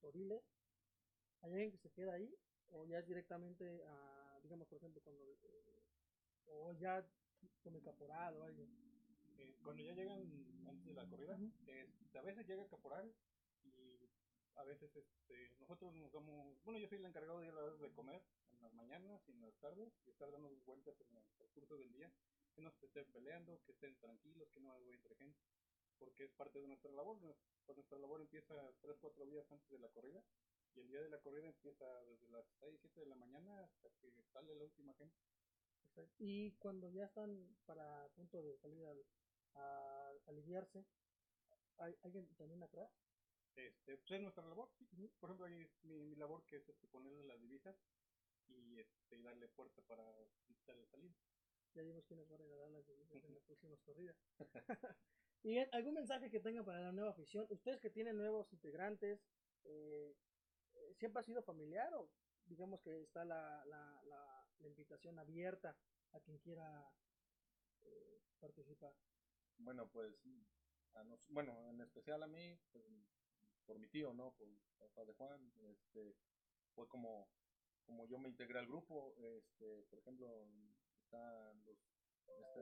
toriles, 0.00 0.42
hay 1.42 1.52
alguien 1.52 1.72
que 1.72 1.78
se 1.78 1.90
queda 1.92 2.14
ahí, 2.14 2.34
o 2.70 2.84
ya 2.86 2.98
es 3.00 3.06
directamente 3.08 3.84
a, 3.86 4.40
digamos, 4.42 4.68
por 4.68 4.78
ejemplo, 4.78 5.02
cuando, 5.02 5.24
eh, 5.42 5.84
o 6.46 6.72
ya 6.74 7.06
con 7.62 7.74
el 7.74 7.82
caporal 7.82 8.36
o 8.36 8.44
alguien. 8.44 8.68
Eh, 9.38 9.56
cuando 9.62 9.82
ya 9.82 9.92
llegan 9.94 10.20
antes 10.66 10.86
de 10.86 10.94
la 10.94 11.06
corrida, 11.08 11.38
a 12.14 12.22
veces 12.22 12.46
llega 12.46 12.62
el 12.62 12.68
caporal 12.70 13.14
y 13.62 14.10
a 14.56 14.64
veces 14.64 14.90
este, 14.96 15.50
nosotros 15.60 15.94
nos 15.94 16.12
damos, 16.12 16.62
bueno 16.64 16.78
yo 16.78 16.88
soy 16.88 16.98
el 16.98 17.06
encargado 17.06 17.38
de 17.40 17.46
ir 17.46 17.52
a 17.52 17.54
la 17.56 17.62
hora 17.64 17.76
de 17.76 17.92
comer 17.92 18.22
en 18.52 18.62
las 18.62 18.74
mañanas 18.74 19.22
y 19.28 19.32
en 19.32 19.42
las 19.42 19.54
tardes 19.60 19.92
y 20.04 20.10
estar 20.10 20.30
dando 20.32 20.50
vueltas 20.66 21.00
en 21.00 21.16
el 21.16 21.24
transcurso 21.36 21.76
del 21.76 21.92
día, 21.92 22.12
que 22.58 22.64
no 22.64 22.72
se 22.80 22.86
estén 22.86 23.06
peleando, 23.12 23.62
que 23.64 23.72
estén 23.72 23.96
tranquilos, 24.00 24.48
que 24.52 24.60
no 24.60 24.72
haya 24.72 24.92
entre 24.92 25.14
gente, 25.14 25.38
porque 25.96 26.24
es 26.24 26.32
parte 26.32 26.58
de 26.60 26.66
nuestra 26.66 26.90
labor, 26.90 27.20
pues 27.64 27.76
nuestra 27.78 27.98
labor 28.00 28.20
empieza 28.20 28.54
3-4 28.80 29.26
días 29.26 29.46
antes 29.52 29.70
de 29.70 29.78
la 29.78 29.88
corrida 29.90 30.24
y 30.74 30.80
el 30.80 30.88
día 30.88 31.02
de 31.02 31.10
la 31.10 31.20
corrida 31.22 31.46
empieza 31.46 31.86
desde 32.04 32.28
las 32.30 32.46
6-7 32.60 33.00
de 33.00 33.06
la 33.06 33.14
mañana 33.14 33.64
hasta 33.64 33.90
que 34.00 34.10
sale 34.32 34.56
la 34.56 34.64
última 34.64 34.94
gente. 34.94 35.16
Exacto. 35.84 36.14
Y 36.18 36.56
cuando 36.58 36.90
ya 36.90 37.04
están 37.06 37.56
para 37.64 38.08
punto 38.16 38.42
de 38.42 38.58
salir 38.60 38.84
al- 38.84 39.06
a, 39.54 40.10
aliviarse, 40.26 40.84
¿hay 41.78 41.94
alguien 42.02 42.34
también 42.36 42.62
atrás? 42.64 42.90
Este, 43.54 43.98
pues 43.98 44.10
es 44.12 44.20
nuestra 44.20 44.44
labor, 44.46 44.68
sí. 44.96 45.08
Por 45.20 45.30
ejemplo, 45.30 45.46
ahí 45.46 45.62
es 45.62 45.84
mi, 45.84 45.94
mi 46.10 46.16
labor 46.16 46.44
que 46.46 46.56
es 46.56 46.68
este, 46.68 46.88
ponerle 46.88 47.24
las 47.24 47.40
divisas 47.40 47.76
y 48.48 48.80
este, 48.80 49.22
darle 49.22 49.48
fuerza 49.48 49.82
para 49.82 50.04
quitar 50.46 50.76
la 50.76 50.90
salida. 50.90 51.14
Ya 51.74 51.82
vimos 51.82 52.04
quién 52.06 52.18
nos 52.18 52.30
va 52.30 52.34
a 52.34 52.38
regalar 52.38 52.70
las 52.70 52.86
divisas 52.86 53.22
en 53.24 53.34
las 53.34 53.42
próximas 53.44 53.80
corridas. 53.82 54.16
y 55.42 55.50
bien, 55.50 55.68
algún 55.72 55.94
mensaje 55.94 56.30
que 56.30 56.40
tengan 56.40 56.64
para 56.64 56.80
la 56.80 56.92
nueva 56.92 57.10
afición, 57.10 57.46
ustedes 57.50 57.80
que 57.80 57.90
tienen 57.90 58.16
nuevos 58.16 58.52
integrantes, 58.52 59.20
eh, 59.64 60.16
eh, 60.74 60.94
¿siempre 60.94 61.20
ha 61.20 61.24
sido 61.24 61.42
familiar 61.42 61.92
o 61.94 62.10
digamos 62.46 62.80
que 62.80 63.02
está 63.02 63.24
la, 63.24 63.64
la, 63.66 64.02
la, 64.04 64.48
la 64.58 64.68
invitación 64.68 65.18
abierta 65.18 65.76
a 66.12 66.20
quien 66.20 66.38
quiera 66.38 66.90
eh, 67.82 68.20
participar? 68.40 68.94
Bueno, 69.58 69.88
pues, 69.90 70.14
a 70.94 71.04
nos, 71.04 71.28
bueno, 71.28 71.52
en 71.70 71.80
especial 71.80 72.22
a 72.22 72.26
mí, 72.26 72.56
pues, 72.72 72.84
por 73.66 73.78
mi 73.78 73.88
tío, 73.88 74.14
¿no? 74.14 74.32
Por 74.32 74.48
papá 74.78 75.04
de 75.04 75.12
Juan, 75.14 75.52
este, 75.72 76.16
fue 76.74 76.88
como, 76.88 77.28
como 77.84 78.06
yo 78.06 78.18
me 78.18 78.28
integré 78.28 78.58
al 78.58 78.66
grupo, 78.66 79.14
este, 79.18 79.82
por 79.90 79.98
ejemplo, 79.98 80.48
están 81.08 81.64
los, 81.64 81.78
está 82.26 82.60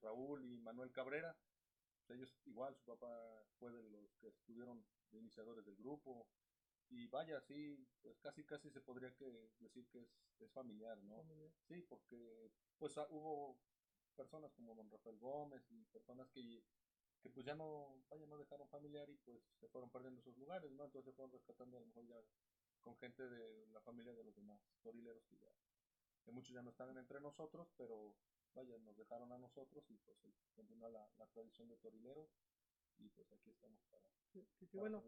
Raúl 0.00 0.44
y 0.44 0.58
Manuel 0.58 0.90
Cabrera, 0.90 1.36
pues 2.06 2.18
ellos 2.18 2.34
igual, 2.46 2.74
su 2.76 2.84
papá 2.84 3.44
fue 3.58 3.70
de 3.70 3.82
los 3.90 4.14
que 4.16 4.28
estuvieron 4.28 4.84
de 5.10 5.18
iniciadores 5.18 5.64
del 5.66 5.76
grupo, 5.76 6.26
y 6.90 7.06
vaya, 7.08 7.40
sí, 7.42 7.86
pues 8.00 8.18
casi 8.20 8.44
casi 8.44 8.70
se 8.70 8.80
podría 8.80 9.12
que 9.14 9.26
decir 9.58 9.86
que 9.88 10.00
es, 10.00 10.08
es 10.40 10.50
familiar, 10.52 10.96
¿no? 11.02 11.18
Familiar. 11.18 11.52
Sí, 11.66 11.82
porque 11.82 12.50
pues 12.78 12.96
ah, 12.96 13.06
hubo 13.10 13.58
personas 14.16 14.50
como 14.54 14.74
don 14.74 14.90
Rafael 14.90 15.18
Gómez 15.18 15.62
y 15.70 15.84
personas 15.92 16.30
que, 16.30 16.64
que 17.20 17.28
pues 17.28 17.44
ya 17.44 17.54
no, 17.54 18.02
vaya, 18.08 18.26
no 18.26 18.38
dejaron 18.38 18.68
familiar 18.70 19.10
y 19.10 19.18
pues 19.18 19.42
se 19.60 19.68
fueron 19.68 19.90
perdiendo 19.90 20.20
esos 20.20 20.36
lugares, 20.38 20.72
¿no? 20.72 20.86
Entonces 20.86 21.12
se 21.12 21.16
fueron 21.16 21.32
rescatando 21.32 21.76
a 21.76 21.80
lo 21.80 21.86
mejor 21.86 22.06
ya 22.06 22.20
con 22.80 22.96
gente 22.96 23.28
de 23.28 23.66
la 23.66 23.82
familia 23.82 24.14
de 24.14 24.24
los 24.24 24.34
demás 24.34 24.58
torileros 24.82 25.26
que 25.26 25.36
ya, 25.36 25.52
que 26.24 26.32
muchos 26.32 26.52
ya 26.52 26.62
no 26.62 26.70
están 26.70 26.96
entre 26.96 27.20
nosotros, 27.20 27.72
pero 27.76 28.18
vaya, 28.54 28.78
nos 28.78 28.96
dejaron 28.96 29.32
a 29.32 29.38
nosotros 29.38 29.90
y 29.90 29.98
pues 29.98 30.18
continúa 30.54 30.88
la, 30.90 31.12
la 31.16 31.26
tradición 31.28 31.68
de 31.68 31.76
torileros 31.78 32.30
y 32.98 33.10
pues 33.10 33.32
aquí 33.32 33.50
estamos 33.50 33.84
para... 33.84 34.08
Qué- 34.32 34.46
qué 34.58 34.66
para 34.66 34.80
bueno. 34.82 35.02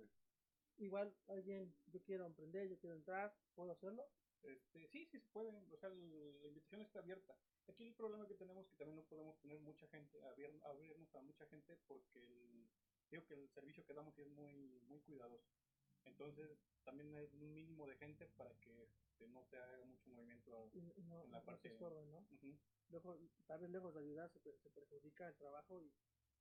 Igual 0.77 1.20
alguien, 1.27 1.77
yo 1.87 2.03
quiero 2.03 2.25
emprender, 2.27 2.68
yo 2.68 2.79
quiero 2.79 2.96
entrar, 2.96 3.37
¿puedo 3.55 3.73
hacerlo? 3.73 4.03
Este, 4.42 4.88
sí, 4.88 5.05
sí 5.05 5.20
se 5.20 5.29
puede, 5.29 5.51
o 5.75 5.77
sea, 5.77 5.90
el- 5.90 6.40
la 6.42 6.49
invitación 6.49 6.81
está 6.81 7.01
abierta. 7.01 7.38
Aquí 7.66 7.87
el 7.87 7.94
problema 7.96 8.27
que 8.27 8.35
tenemos 8.35 8.64
es 8.64 8.70
que 8.73 8.79
también 8.79 8.96
no 8.96 9.07
podemos 9.07 9.38
tener 9.40 9.61
mucha 9.61 9.87
gente, 9.88 10.23
abier- 10.25 10.61
abrirnos 10.64 11.14
a 11.14 11.20
mucha 11.20 11.46
gente 11.46 11.77
porque 11.87 12.25
el, 12.25 12.70
digo 13.11 13.27
que 13.27 13.35
el 13.35 13.51
servicio 13.51 13.85
que 13.85 13.92
damos 13.94 14.18
es 14.18 14.27
muy, 14.29 14.81
muy 14.81 15.03
cuidadoso. 15.03 15.60
Entonces, 16.05 16.59
también 16.85 17.15
es 17.17 17.33
un 17.35 17.53
mínimo 17.53 17.87
de 17.87 17.97
gente 17.97 18.27
para 18.37 18.55
que 18.61 18.85
este, 18.85 19.29
no 19.29 19.45
se 19.45 19.57
haga 19.59 19.85
mucho 19.85 20.11
movimiento. 20.11 20.71
No, 20.75 21.25
En 21.25 21.31
la 21.31 21.41
no 21.41 21.45
parte- 21.45 21.69
se 21.69 21.75
estorbe, 21.75 22.05
¿no? 22.07 22.19
Ujú. 22.21 22.59
Lejos, 22.91 23.19
tal 23.47 23.61
vez 23.61 23.71
lejos 23.71 23.95
de 23.95 24.01
ayudar 24.01 24.31
se, 24.31 24.41
se 24.41 24.71
perjudica 24.71 25.29
el 25.29 25.37
trabajo 25.37 25.81
y, 25.81 25.93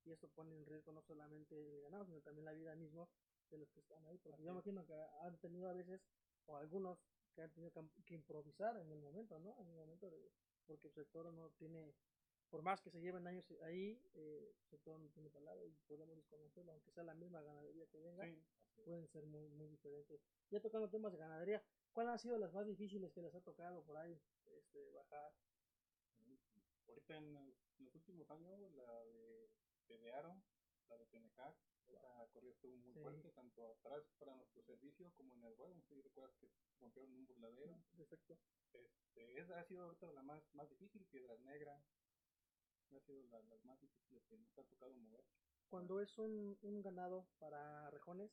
y 0.05 0.11
esto 0.11 0.27
pone 0.29 0.55
en 0.55 0.65
riesgo 0.65 0.91
no 0.91 1.01
solamente 1.03 1.55
el 1.59 1.81
ganado, 1.83 2.05
sino 2.05 2.21
también 2.21 2.45
la 2.45 2.53
vida 2.53 2.75
mismo 2.75 3.09
de 3.51 3.57
los 3.57 3.69
que 3.71 3.81
están 3.81 4.03
ahí. 4.05 4.17
Porque 4.17 4.41
yo 4.43 4.49
Así 4.51 4.69
imagino 4.69 4.85
que 4.85 4.93
han 4.93 5.37
tenido 5.39 5.69
a 5.69 5.73
veces, 5.73 6.01
o 6.47 6.55
algunos, 6.57 6.97
que 7.35 7.41
han 7.43 7.51
tenido 7.51 7.71
que, 7.71 7.81
que 8.05 8.13
improvisar 8.15 8.77
en 8.77 8.91
el 8.91 8.99
momento, 9.01 9.37
¿no? 9.39 9.59
En 9.59 9.67
el 9.67 9.75
momento 9.75 10.09
de, 10.09 10.31
porque 10.65 10.91
el 10.95 11.07
toro 11.07 11.31
no 11.31 11.51
tiene, 11.51 11.93
por 12.49 12.61
más 12.63 12.81
que 12.81 12.89
se 12.89 12.99
lleven 13.01 13.27
años 13.27 13.45
ahí, 13.63 14.01
eh, 14.15 14.55
el 14.71 14.79
toro 14.79 14.97
no 14.97 15.09
tiene 15.09 15.29
palabra 15.29 15.63
y 15.65 15.71
podemos 15.87 16.15
desconocerlo, 16.17 16.71
aunque 16.71 16.91
sea 16.91 17.03
la 17.03 17.13
misma 17.13 17.41
ganadería 17.41 17.85
que 17.87 17.99
venga, 17.99 18.25
Sí. 18.25 18.43
Pueden 18.79 19.07
ser 19.07 19.25
muy, 19.25 19.49
muy 19.49 19.67
diferentes. 19.67 20.21
Ya 20.49 20.59
tocando 20.59 20.89
temas 20.89 21.11
de 21.11 21.19
ganadería, 21.19 21.63
¿cuáles 21.93 22.13
han 22.13 22.19
sido 22.19 22.37
las 22.37 22.53
más 22.53 22.65
difíciles 22.65 23.11
que 23.13 23.21
les 23.21 23.33
ha 23.35 23.41
tocado 23.41 23.83
por 23.83 23.97
ahí 23.97 24.19
este, 24.45 24.91
bajar? 24.91 25.33
Ahorita 26.87 27.17
en, 27.17 27.33
los 27.79 27.95
últimos 27.95 28.29
años, 28.31 28.59
la 28.73 29.05
de 29.05 29.49
Tedearo, 29.87 30.35
la 30.89 30.97
de 30.97 31.05
Tenecac, 31.05 31.55
esa 31.87 32.27
corrida 32.33 32.51
estuvo 32.51 32.75
muy 32.77 32.93
Sí. 32.93 32.99
fuerte, 32.99 33.31
tanto 33.31 33.71
atrás 33.71 34.03
para 34.19 34.35
nuestro 34.35 34.61
servicio 34.63 35.11
como 35.15 35.35
en 35.35 35.43
el 35.43 35.55
sé 35.55 35.95
si 35.95 36.01
recuerdas 36.01 36.35
que 36.37 36.49
rompieron 36.79 37.13
un 37.13 37.25
burladero. 37.25 37.79
Exacto. 37.97 38.37
Este, 38.73 39.39
esa 39.39 39.59
ha 39.59 39.63
sido 39.65 39.83
ahorita 39.85 40.11
la 40.11 40.23
más, 40.23 40.43
más 40.53 40.69
difícil, 40.69 41.05
Piedras 41.05 41.39
Negras. 41.41 41.81
Ha 42.95 42.99
sido 43.01 43.23
la, 43.27 43.41
las 43.43 43.63
más 43.65 43.79
difíciles 43.81 44.23
que 44.25 44.37
nos 44.37 44.57
ha 44.57 44.63
tocado 44.63 44.93
mover. 44.95 45.23
Cuando 45.69 46.01
es 46.01 46.17
un, 46.17 46.57
un 46.61 46.81
ganado 46.81 47.27
para 47.37 47.89
rejones, 47.91 48.31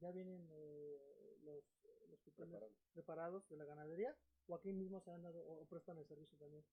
ya 0.00 0.10
vienen 0.12 0.48
eh, 0.50 1.38
los, 1.42 1.64
los 2.10 2.20
Preparados. 2.34 2.72
preparados 2.92 3.48
de 3.48 3.56
la 3.56 3.64
ganadería 3.64 4.16
o 4.48 4.54
aquí 4.54 4.72
mismo 4.72 5.00
se 5.00 5.10
han 5.10 5.22
dado 5.22 5.38
o, 5.46 5.62
o 5.62 5.66
prestan 5.68 5.98
el 5.98 6.06
servicio 6.08 6.36
también. 6.38 6.64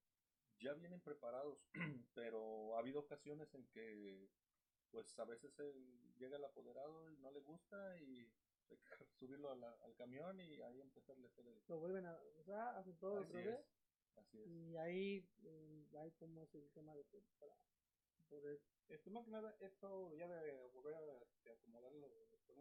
ya 0.59 0.73
vienen 0.73 1.01
preparados, 1.01 1.57
pero 2.15 2.75
ha 2.75 2.79
habido 2.79 2.99
ocasiones 3.01 3.53
en 3.53 3.67
que 3.69 4.29
pues 4.91 5.17
a 5.19 5.25
veces 5.25 5.51
él 5.59 5.73
llega 6.19 6.37
el 6.37 6.43
apoderado 6.43 7.09
y 7.11 7.17
no 7.17 7.31
le 7.31 7.39
gusta 7.41 7.97
y 8.01 8.27
hay 8.69 8.77
que 8.99 9.05
subirlo 9.19 9.55
la- 9.55 9.77
al 9.81 9.95
camión 9.95 10.39
y 10.39 10.61
ahí 10.61 10.81
empezarle 10.81 11.27
a 11.27 11.29
hacer 11.31 11.45
el... 11.47 11.55
Lo 11.67 11.79
vuelven 11.79 12.05
a 12.05 12.17
usar, 12.41 12.75
hacen 12.77 12.97
todo 12.99 13.19
Así 13.19 13.29
otra 13.29 13.41
vez 13.45 13.65
así 14.17 14.37
es. 14.41 14.47
y 14.47 14.75
ahí, 14.77 15.17
eh, 15.45 15.85
ahí 15.97 16.11
como 16.19 16.43
es 16.43 16.53
el 16.55 16.69
tema 16.73 16.93
de 16.95 17.03
que 17.05 17.19
para 17.39 17.55
poder 18.29 18.59
Este, 18.89 19.09
más 19.09 19.23
que 19.25 19.31
nada, 19.31 19.55
esto 19.61 20.13
ya 20.17 20.27
de 20.27 20.67
volver 20.73 20.93
a 20.95 20.99
este, 21.23 21.51
acomodar 21.51 21.91
los 21.93 22.11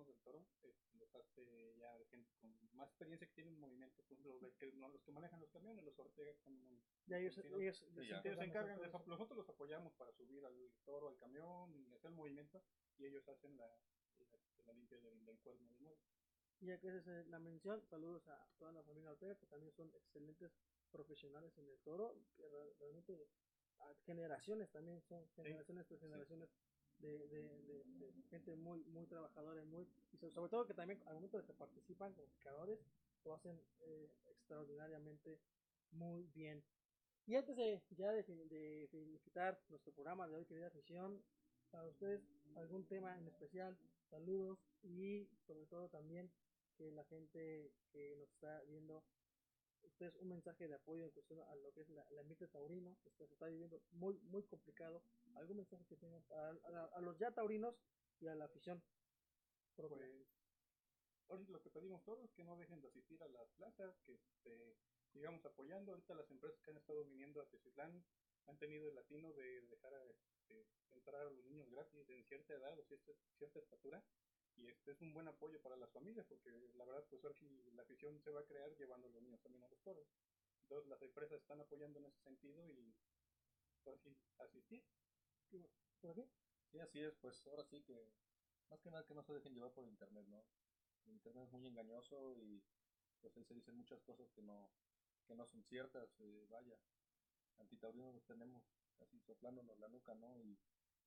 del 0.06 0.18
toro, 0.20 0.46
los 0.94 1.14
hace 1.14 1.76
ya 1.76 1.92
gente 2.10 2.30
con 2.40 2.76
más 2.76 2.88
experiencia 2.88 3.26
que 3.26 3.34
tienen 3.34 3.58
movimiento. 3.58 3.96
Por 3.96 4.04
ejemplo, 4.18 4.38
los 4.40 4.54
que, 4.56 4.66
los 4.72 5.02
que 5.02 5.12
manejan 5.12 5.40
los 5.40 5.50
camiones, 5.50 5.84
los 5.84 5.98
Ortega, 5.98 6.34
muy 6.46 6.82
ya 7.06 7.18
ellos, 7.18 7.34
Sí, 7.34 7.42
¿no? 7.48 7.58
ellos, 7.60 7.78
Sí, 7.78 7.86
les 7.94 8.08
ya. 8.08 8.20
ellos 8.24 8.38
se 8.38 8.44
encargan, 8.44 8.84
eso. 8.84 9.02
nosotros 9.06 9.36
los 9.38 9.48
apoyamos 9.48 9.92
para 9.94 10.12
subir 10.12 10.44
al 10.44 10.70
toro 10.84 11.08
al 11.08 11.18
camión 11.18 11.74
y 11.74 11.92
hacer 11.94 12.10
el 12.10 12.16
movimiento 12.16 12.62
y 12.98 13.06
ellos 13.06 13.26
hacen 13.28 13.56
la, 13.56 13.66
la, 13.66 14.64
la 14.66 14.72
limpia 14.72 14.98
del, 15.00 15.24
del 15.24 15.38
cuerno 15.40 15.68
de 15.74 15.80
nuevo. 15.80 15.98
Y 16.60 16.66
ya 16.66 16.78
que 16.78 16.88
esa 16.88 17.20
es 17.20 17.26
la 17.28 17.38
mención, 17.38 17.82
saludos 17.88 18.28
a 18.28 18.46
toda 18.58 18.72
la 18.72 18.82
familia 18.82 19.10
Ortega, 19.12 19.34
que 19.36 19.46
también 19.46 19.72
son 19.72 19.88
excelentes 19.94 20.52
profesionales 20.90 21.56
en 21.56 21.66
el 21.68 21.78
toro, 21.80 22.14
que 22.36 22.46
re- 22.48 22.74
realmente 22.78 23.28
a 23.78 23.94
generaciones 24.04 24.70
también 24.70 25.00
son 25.02 25.26
generaciones 25.30 25.86
tras 25.86 26.00
sí. 26.00 26.06
De, 27.00 27.28
de, 27.28 27.42
de- 27.62 27.84
gente 28.30 28.54
muy 28.56 28.84
muy 28.84 29.06
trabajadora 29.06 29.64
muy 29.64 29.88
y 30.12 30.16
so- 30.18 30.30
sobre 30.30 30.50
todo 30.50 30.66
que 30.66 30.74
también 30.74 31.02
al 31.06 31.14
momento 31.14 31.38
de 31.38 31.44
que 31.44 31.52
participan 31.54 32.14
como 32.14 32.28
picadores 32.28 32.78
lo 33.24 33.34
hacen 33.34 33.60
eh, 33.80 34.08
extraordinariamente 34.26 35.40
muy 35.90 36.24
bien. 36.28 36.64
Y 37.26 37.36
antes 37.36 37.56
de 37.56 37.82
ya 37.90 38.12
de, 38.12 38.22
de 38.24 38.88
nuestro 39.68 39.92
programa 39.92 40.28
de 40.28 40.36
hoy 40.36 40.46
querida 40.46 40.68
afición 40.68 41.22
para 41.70 41.88
ustedes 41.88 42.22
algún 42.54 42.86
tema 42.86 43.18
en 43.18 43.26
especial 43.28 43.78
saludos 44.08 44.58
y 44.82 45.28
sobre 45.46 45.66
todo 45.66 45.88
también 45.88 46.30
que 46.76 46.90
la 46.92 47.04
gente 47.04 47.72
que 47.92 48.16
nos 48.16 48.30
está 48.30 48.62
viendo 48.64 49.04
ustedes 49.88 50.14
un 50.16 50.28
mensaje 50.28 50.68
de 50.68 50.74
apoyo 50.74 51.04
en 51.04 51.10
cuestión 51.10 51.40
a 51.40 51.54
lo 51.56 51.72
que 51.72 51.82
es 51.82 51.88
la, 51.90 52.02
el 52.10 52.18
ambiente 52.18 52.48
taurino 52.48 52.96
que 53.02 53.10
se 53.26 53.32
está 53.34 53.46
viviendo 53.46 53.80
muy 53.92 54.18
muy 54.20 54.42
complicado 54.46 55.02
algún 55.36 55.58
mensaje 55.58 55.84
que 55.86 55.96
tengan 55.96 56.24
a, 56.30 56.48
a- 56.50 57.00
los 57.00 57.18
ya 57.18 57.32
taurinos 57.32 57.74
y 58.20 58.26
a 58.28 58.34
la 58.34 58.46
afición. 58.46 58.82
Pues, 59.76 59.90
ahora 61.28 61.44
lo 61.48 61.62
que 61.62 61.70
pedimos 61.70 62.04
todos 62.04 62.24
es 62.24 62.30
que 62.32 62.44
no 62.44 62.56
dejen 62.58 62.80
de 62.82 62.88
asistir 62.88 63.22
a 63.22 63.28
las 63.28 63.48
plazas, 63.56 63.96
que 64.04 64.14
este, 64.14 64.76
sigamos 65.12 65.44
apoyando. 65.46 65.92
Ahorita 65.92 66.14
las 66.14 66.30
empresas 66.30 66.60
que 66.62 66.70
han 66.70 66.76
estado 66.78 67.04
viniendo 67.04 67.40
a 67.40 67.46
Teciutlán 67.50 68.04
han 68.46 68.58
tenido 68.58 68.88
el 68.88 68.94
latino 68.94 69.32
de 69.32 69.62
dejar 69.68 69.94
a, 69.94 70.04
este, 70.04 70.66
entrar 70.92 71.22
a 71.22 71.30
los 71.30 71.44
niños 71.44 71.70
gratis 71.70 72.08
en 72.08 72.24
cierta 72.24 72.54
edad 72.54 72.78
o 72.78 72.84
cierta, 72.84 73.12
cierta 73.38 73.58
estatura. 73.60 74.04
Y 74.56 74.66
este 74.66 74.92
es 74.92 75.00
un 75.00 75.12
buen 75.14 75.28
apoyo 75.28 75.60
para 75.62 75.76
las 75.76 75.90
familias, 75.90 76.26
porque 76.26 76.50
la 76.76 76.84
verdad, 76.84 77.06
pues 77.08 77.22
ahora 77.24 77.36
sí 77.36 77.48
la 77.72 77.82
afición 77.82 78.20
se 78.20 78.30
va 78.30 78.40
a 78.40 78.46
crear 78.46 78.76
llevando 78.76 79.08
a 79.08 79.10
los 79.10 79.22
niños 79.22 79.40
también 79.40 79.64
a 79.64 79.68
los 79.68 79.80
toros. 79.82 80.06
Entonces 80.62 80.88
las 80.88 81.02
empresas 81.02 81.40
están 81.40 81.60
apoyando 81.60 81.98
en 81.98 82.06
ese 82.06 82.20
sentido 82.20 82.68
y 82.68 82.94
por 83.82 83.98
sí 83.98 84.16
asistir. 84.38 84.84
¿Por 86.00 86.10
aquí? 86.12 86.30
Sí, 86.70 86.78
así 86.78 87.00
es, 87.00 87.14
pues 87.16 87.46
ahora 87.46 87.64
sí 87.64 87.82
que 87.82 88.12
más 88.70 88.80
que 88.80 88.90
nada 88.90 89.04
que 89.04 89.14
no 89.14 89.22
se 89.22 89.32
dejen 89.34 89.54
llevar 89.54 89.72
por 89.72 89.86
internet, 89.88 90.26
¿no? 90.28 90.46
El 91.06 91.14
internet 91.14 91.44
es 91.44 91.52
muy 91.52 91.66
engañoso 91.66 92.36
y 92.36 92.62
pues 93.20 93.36
ahí 93.36 93.44
se 93.44 93.54
dicen 93.54 93.76
muchas 93.76 94.00
cosas 94.02 94.30
que 94.30 94.42
no, 94.42 94.70
que 95.26 95.34
no 95.34 95.44
son 95.46 95.64
ciertas, 95.64 96.08
eh, 96.20 96.46
vaya, 96.48 96.78
antitaurinos 97.58 98.14
los 98.14 98.24
tenemos 98.24 98.62
casi 98.96 99.18
soplándonos 99.20 99.78
la 99.78 99.88
nuca, 99.88 100.14
¿no? 100.14 100.38
Y, 100.40 100.58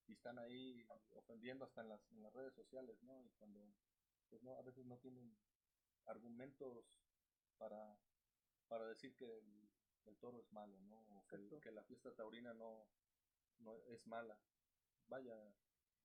y 0.08 0.14
están 0.14 0.38
ahí 0.40 0.86
ofendiendo 1.16 1.66
hasta 1.66 1.82
en 1.82 1.90
las, 1.90 2.02
en 2.12 2.22
las 2.24 2.34
redes 2.34 2.54
sociales, 2.56 2.98
¿no? 3.04 3.24
Y 3.24 3.30
cuando, 3.40 3.60
pues 4.30 4.42
no, 4.44 4.58
a 4.58 4.62
veces 4.62 4.86
no 4.86 4.98
tienen 5.00 5.38
argumentos 6.06 6.86
para, 7.58 7.98
para 8.68 8.88
decir 8.88 9.16
que 9.16 9.26
el, 9.26 9.70
el 10.06 10.18
toro 10.20 10.40
es 10.42 10.52
malo, 10.52 10.74
¿no? 10.82 11.00
O 11.20 11.28
que, 11.28 11.72
la 11.72 11.84
fiesta 11.84 12.14
taurina 12.16 12.54
no, 12.54 12.86
no 13.60 13.76
es 13.88 14.06
mala. 14.08 14.38
Vaya, 15.08 15.34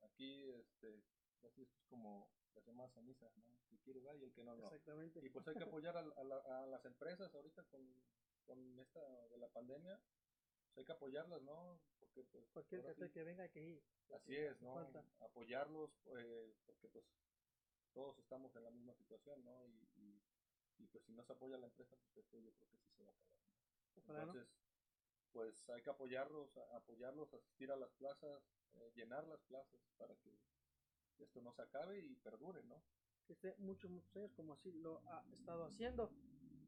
aquí, 0.00 0.44
este, 0.50 1.02
así 1.42 1.62
es 1.62 1.68
como 1.88 2.26
las 2.54 2.64
llamadas 2.66 2.96
a 2.96 3.00
misa, 3.02 3.26
¿no? 3.37 3.44
El 3.46 3.68
que 3.68 3.78
quiere 3.84 4.00
va 4.00 4.14
y 4.16 4.22
el 4.24 4.32
que 4.34 4.42
no, 4.44 4.54
no. 4.56 4.66
Exactamente. 4.66 5.20
Y 5.24 5.30
pues 5.30 5.46
hay 5.48 5.54
que 5.54 5.64
apoyar 5.68 5.96
a, 5.96 6.00
a 6.00 6.24
la- 6.24 6.62
a 6.62 6.66
las 6.66 6.84
empresas 6.84 7.34
ahorita 7.34 7.62
con, 7.64 7.80
con 8.46 8.78
esta 8.80 9.00
de 9.28 9.38
la 9.38 9.48
pandemia, 9.48 10.00
hay 10.79 10.85
que 10.85 10.93
apoyarlas, 10.93 11.43
¿no? 11.43 11.81
Porque 11.99 12.23
pues 12.31 12.45
Cualquier 12.53 12.83
cartel 12.85 13.09
sí, 13.09 13.14
que 13.14 13.25
venga 13.25 13.43
hay 13.43 13.51
que 13.51 13.62
ir. 13.62 13.83
así 14.14 14.37
es, 14.37 14.61
¿no? 14.62 14.75
falta. 14.75 15.05
Apoyarlos, 15.21 15.91
eh, 16.17 16.55
porque 16.67 16.88
pues 16.88 17.05
todos 17.93 18.19
estamos 18.19 18.55
en 18.57 18.64
la 18.64 18.71
misma 18.71 18.95
situación, 18.95 19.45
¿no? 19.45 19.67
Y, 19.67 19.73
y, 19.97 20.23
y 20.79 20.87
pues 20.87 21.05
si 21.05 21.12
no 21.12 21.25
se 21.25 21.33
apoya 21.33 21.59
la 21.59 21.67
empresa, 21.67 21.97
pues 21.97 22.17
esto 22.25 22.38
yo 22.38 22.53
creo 22.53 22.69
que 22.71 22.79
sí 22.79 22.91
se 22.97 23.05
va 23.05 23.11
a 23.11 23.14
acabar. 23.14 23.35
¿no? 23.97 24.03
Ojalá, 24.03 24.25
¿no? 24.27 24.33
Entonces, 24.33 24.49
pues 25.33 25.69
hay 25.71 25.83
que 25.83 25.91
apoyarlos, 25.91 26.57
apoyarlos, 26.75 27.35
asistir 27.35 27.71
a 27.73 27.77
las 27.77 27.91
plazas, 27.95 28.43
eh, 28.75 28.93
llenar 28.95 29.27
las 29.27 29.41
plazas 29.43 29.81
para 29.97 30.14
que 30.17 30.33
esto 31.19 31.43
no 31.43 31.53
se 31.53 31.62
acabe 31.62 31.99
y 31.99 32.14
perdure, 32.17 32.62
¿no? 32.64 32.81
que 33.27 33.35
esté 33.35 33.55
muchos, 33.59 33.91
muchos 33.91 34.17
años 34.17 34.33
como 34.33 34.55
así 34.55 34.73
lo 34.73 35.03
ha 35.11 35.23
estado 35.33 35.67
haciendo. 35.67 36.11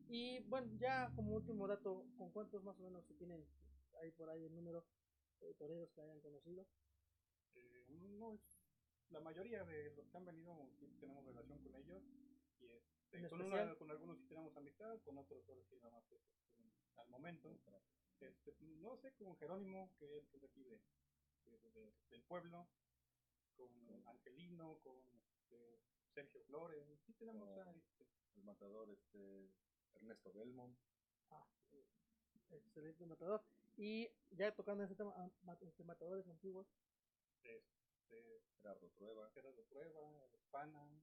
Y 0.09 0.41
bueno, 0.49 0.69
ya 0.79 1.11
como 1.15 1.35
último 1.35 1.67
dato, 1.67 2.05
¿con 2.19 2.31
cuántos 2.33 2.63
más 2.65 2.79
o 2.81 2.83
menos 2.83 3.07
se 3.07 3.15
tienen 3.15 3.47
ahí 4.01 4.11
por 4.13 4.29
ahí 4.31 4.45
el 4.45 4.55
número 4.55 4.85
de 5.41 5.55
toreros 5.55 5.91
que 5.93 6.01
hayan 6.03 6.21
conocido? 6.21 6.67
Eh, 7.55 7.87
no 7.89 8.33
es 8.35 8.41
la 9.11 9.21
mayoría 9.21 9.65
de 9.65 9.95
los 9.97 10.07
que 10.09 10.17
han 10.17 10.25
venido 10.25 10.69
tenemos 11.01 11.25
relación 11.25 11.59
con 11.63 11.75
ellos 11.77 12.03
y 12.61 12.69
este, 12.71 13.19
¿En 13.19 13.29
con, 13.29 13.41
especial? 13.41 13.67
una- 13.69 13.77
con 13.79 13.91
algunos 13.91 14.19
sí 14.19 14.27
tenemos 14.29 14.57
amistad, 14.57 15.01
con 15.03 15.19
otros 15.19 15.49
ahora 15.49 15.63
sí 15.69 15.77
nada 15.77 15.91
más 15.91 16.05
es, 16.13 16.21
al 16.97 17.09
momento. 17.09 17.49
Este, 18.21 18.55
no 18.61 18.97
sé, 18.99 19.13
con 19.15 19.37
Jerónimo, 19.39 19.91
que 19.99 20.19
es, 20.19 20.25
que 20.29 20.37
es 20.37 20.43
de 20.43 20.47
aquí 20.49 20.63
de, 20.63 20.79
de- 21.47 21.71
de- 21.71 21.93
del 22.11 22.23
pueblo, 22.25 22.69
con 23.57 23.71
Angelino, 24.09 24.79
con 24.85 24.97
este, 25.35 25.81
Sergio 26.15 26.43
Flores, 26.45 26.87
sí 27.07 27.15
tenemos 27.15 27.49
Oh. 27.49 27.61
a, 27.63 27.71
este, 27.75 28.07
El 28.37 28.45
matador, 28.45 28.91
este, 28.91 29.51
Ernesto 29.95 30.33
Belmont, 30.33 30.79
Ah, 31.31 31.47
excelente 32.51 33.07
matador. 33.07 33.43
Y 33.77 34.09
ya 34.31 34.55
tocando 34.55 34.85
ese 34.85 34.95
tema, 34.95 35.13
ah, 35.17 35.57
este, 35.63 35.85
matadores 35.85 36.27
antiguos, 36.29 36.67
este, 37.43 38.43
Gerardo 38.61 38.91
Trueba, 38.91 39.31
Gerardo 39.33 39.65
Prueba, 39.65 40.27
Espana, 40.35 41.03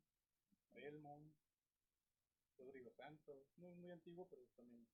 Belmont, 0.73 1.33
Rodrigo 2.57 2.91
Santos, 2.91 3.47
no 3.57 3.69
es 3.69 3.75
muy 3.77 3.91
antiguo, 3.91 4.27
pero 4.29 4.45
también 4.55 4.87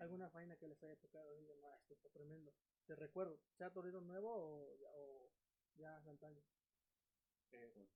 alguna 0.00 0.30
faena 0.30 0.56
que 0.56 0.68
les 0.68 0.82
haya 0.82 0.96
tocado, 0.96 1.34
digan, 1.36 1.58
"Ah, 1.64 1.76
esto 1.80 1.94
está 1.94 2.08
tremendo. 2.10 2.52
Te 2.86 2.94
recuerdo, 2.96 3.40
¿sea 3.56 3.72
torero 3.72 4.00
nuevo 4.00 4.30
o, 4.32 4.76
ya- 4.76 4.92
o 4.94 5.30
ya 5.74 5.96
antaño? 5.98 6.42
Eh, 7.52 7.88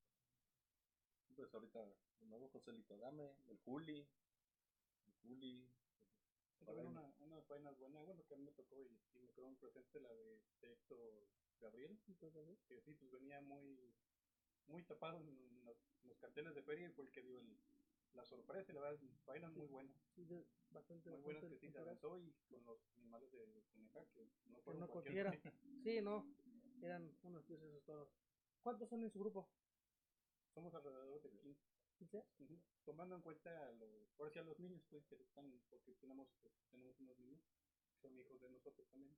pues 1.36 1.52
ahorita 1.54 1.84
de 1.84 2.26
nuevo 2.26 2.48
Joselito 2.50 2.96
Dame, 2.98 3.36
el 3.48 3.58
Juli, 3.58 4.06
el 5.06 5.14
Juli, 5.22 5.68
también 6.64 6.86
una, 6.88 7.14
unas 7.20 7.46
vainas 7.48 7.78
buenas, 7.78 8.04
bueno, 8.04 8.24
que 8.26 8.34
a 8.34 8.36
mí 8.36 8.44
me 8.44 8.52
tocó 8.52 8.80
y, 8.82 9.00
y 9.14 9.18
me 9.20 9.32
quedó 9.32 9.46
muy 9.46 9.56
presente 9.56 10.00
la 10.00 10.12
de, 10.12 10.40
de 10.60 10.72
Héctor 10.72 11.28
Gabriel, 11.60 11.98
¿sí? 12.06 12.16
que 12.66 12.80
sí, 12.80 12.94
pues 12.94 13.10
venía 13.12 13.40
muy, 13.40 13.94
muy 14.66 14.82
tapado 14.84 15.20
en 15.20 15.64
los, 15.64 15.76
en 16.02 16.08
los 16.08 16.18
carteles 16.18 16.54
de 16.54 16.62
feria 16.62 16.88
y 16.88 16.92
fue 16.92 17.04
el 17.04 17.10
que 17.10 17.22
dio 17.22 17.38
el, 17.38 17.56
la 18.14 18.24
sorpresa 18.24 18.70
y 18.70 18.74
la 18.74 18.80
verdad, 18.82 19.00
vainas 19.26 19.52
muy 19.52 19.66
buenas, 19.66 19.94
Sí, 20.14 20.26
bastante, 20.70 21.10
muy 21.10 21.20
buenas 21.20 21.42
bastante 21.42 21.60
que 21.60 21.66
sí 21.66 21.72
se 21.72 21.78
avanzó 21.78 22.18
y 22.18 22.32
con 22.48 22.64
los 22.64 22.78
animales 22.96 23.30
de 23.32 23.62
Coneja, 23.72 24.04
que 24.12 24.28
no 24.46 24.56
Que 24.56 24.62
fueron 24.62 24.80
no 24.80 24.88
cualquier 24.88 25.26
cualquiera. 25.26 25.52
Sí, 25.84 26.00
no, 26.00 26.24
eran 26.82 27.16
unos 27.22 27.46
dioses 27.46 27.68
esos 27.68 27.84
toros. 27.84 28.08
¿Cuántos 28.62 28.88
son 28.88 29.02
en 29.02 29.10
su 29.10 29.18
grupo? 29.18 29.48
Somos 30.54 30.74
alrededor 30.74 31.22
de 31.22 31.30
15. 31.30 31.71
¿15? 31.98 32.24
Ujú. 32.38 32.60
Tomando 32.84 33.16
en 33.16 33.22
cuenta 33.22 33.68
a 33.68 33.72
los, 33.72 34.10
por 34.16 34.26
decir 34.26 34.42
a 34.42 34.44
los 34.44 34.58
niños, 34.58 34.82
pues, 34.90 35.04
que 35.06 35.14
están, 35.16 35.60
porque 35.70 35.94
tenemos, 35.96 36.28
pues, 36.42 36.54
tenemos 36.70 36.98
unos 37.00 37.18
niños, 37.18 37.40
que 37.88 38.00
son 38.00 38.18
hijos 38.18 38.40
de 38.40 38.50
nosotros 38.50 38.88
también, 38.90 39.16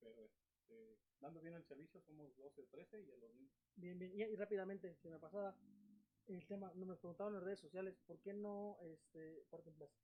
pero 0.00 0.24
este, 0.24 0.98
dando 1.20 1.40
bien 1.40 1.54
el 1.54 1.64
servicio 1.64 2.00
somos 2.02 2.34
12 2.36 2.62
o 2.62 2.66
13 2.66 3.02
y 3.02 3.10
a 3.10 3.16
los 3.16 3.34
niños. 3.34 3.52
Bien, 3.76 3.98
bien. 3.98 4.12
Y, 4.12 4.22
y 4.22 4.36
rápidamente, 4.36 4.94
si 5.02 5.08
me 5.08 5.18
pasaba 5.18 5.56
el 6.26 6.46
tema, 6.46 6.72
no 6.74 6.86
me 6.86 6.96
preguntaban 6.96 7.32
en 7.32 7.40
las 7.40 7.44
redes 7.44 7.60
sociales, 7.60 7.96
¿por 8.06 8.20
qué 8.20 8.32
no 8.32 8.78
este, 8.80 9.44
Puerto 9.50 9.70
en 9.70 9.76
Plaza? 9.76 9.94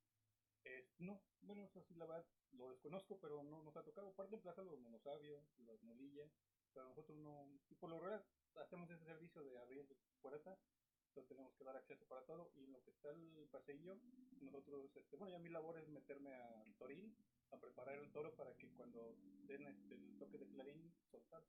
Eh, 0.63 0.87
no, 0.99 1.19
bueno, 1.41 1.65
eso 1.65 1.81
sí, 1.81 1.95
la 1.95 2.05
verdad, 2.05 2.25
lo 2.51 2.69
desconozco, 2.69 3.19
pero 3.19 3.41
no 3.43 3.63
nos 3.63 3.75
ha 3.75 3.83
tocado. 3.83 4.13
Parte 4.13 4.35
en 4.35 4.41
plaza 4.41 4.61
los 4.61 4.79
monosabios, 4.79 5.43
las 5.65 5.81
molillas, 5.81 6.31
pero 6.73 6.87
nosotros 6.87 7.17
no, 7.17 7.49
y 7.69 7.75
por 7.75 7.89
lo 7.89 7.97
regular 7.97 8.23
hacemos 8.55 8.89
ese 8.91 9.03
servicio 9.05 9.43
de 9.43 9.57
abrir 9.57 9.87
puertas, 10.21 10.59
entonces 11.11 11.27
tenemos 11.27 11.53
que 11.55 11.65
dar 11.65 11.75
acceso 11.75 12.05
para 12.05 12.21
todo, 12.21 12.49
y 12.55 12.63
en 12.63 12.71
lo 12.71 12.81
que 12.83 12.91
está 12.91 13.09
el 13.09 13.47
paseillo, 13.51 13.97
nosotros, 14.39 14.95
este, 14.95 15.17
bueno, 15.17 15.33
ya 15.33 15.39
mi 15.39 15.49
labor 15.49 15.77
es 15.77 15.87
meterme 15.89 16.33
al 16.33 16.73
toril, 16.75 17.13
a 17.51 17.57
preparar 17.57 17.97
el 17.97 18.09
toro 18.13 18.33
para 18.37 18.55
que 18.55 18.69
cuando 18.77 19.17
den 19.45 19.67
este, 19.67 19.95
el 19.95 20.17
toque 20.17 20.37
de 20.37 20.47
clarín, 20.47 20.93
soltar. 21.11 21.43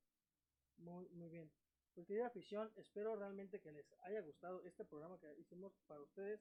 Muy, 0.79 1.09
muy 1.11 1.29
bien. 1.29 1.49
Pues 1.95 2.09
querida 2.09 2.27
afición, 2.27 2.73
espero 2.75 3.15
realmente 3.15 3.61
que 3.61 3.71
les 3.71 3.87
haya 4.03 4.21
gustado 4.23 4.65
este 4.65 4.85
programa 4.85 5.17
que 5.21 5.33
hicimos 5.39 5.73
para 5.87 6.01
ustedes, 6.01 6.41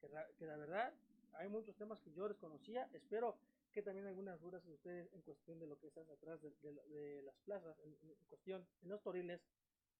que, 0.00 0.46
la 0.46 0.56
verdad 0.56 0.94
hay 1.32 1.48
muchos 1.48 1.74
temas 1.76 1.98
que 2.00 2.12
yo 2.12 2.28
desconocía, 2.28 2.88
espero 2.92 3.36
que 3.72 3.82
también 3.82 4.06
algunas 4.06 4.40
dudas 4.40 4.64
de 4.64 4.74
ustedes 4.74 5.12
en 5.12 5.22
cuestión 5.22 5.58
de 5.58 5.66
lo 5.66 5.76
que 5.78 5.88
estás 5.88 6.08
atrás 6.08 6.40
de 6.40 7.22
las 7.24 7.36
plazas, 7.38 7.76
en, 7.80 7.96
en 8.02 8.14
cuestión 8.28 8.64
en 8.82 8.90
los 8.90 9.02
toriles, 9.02 9.40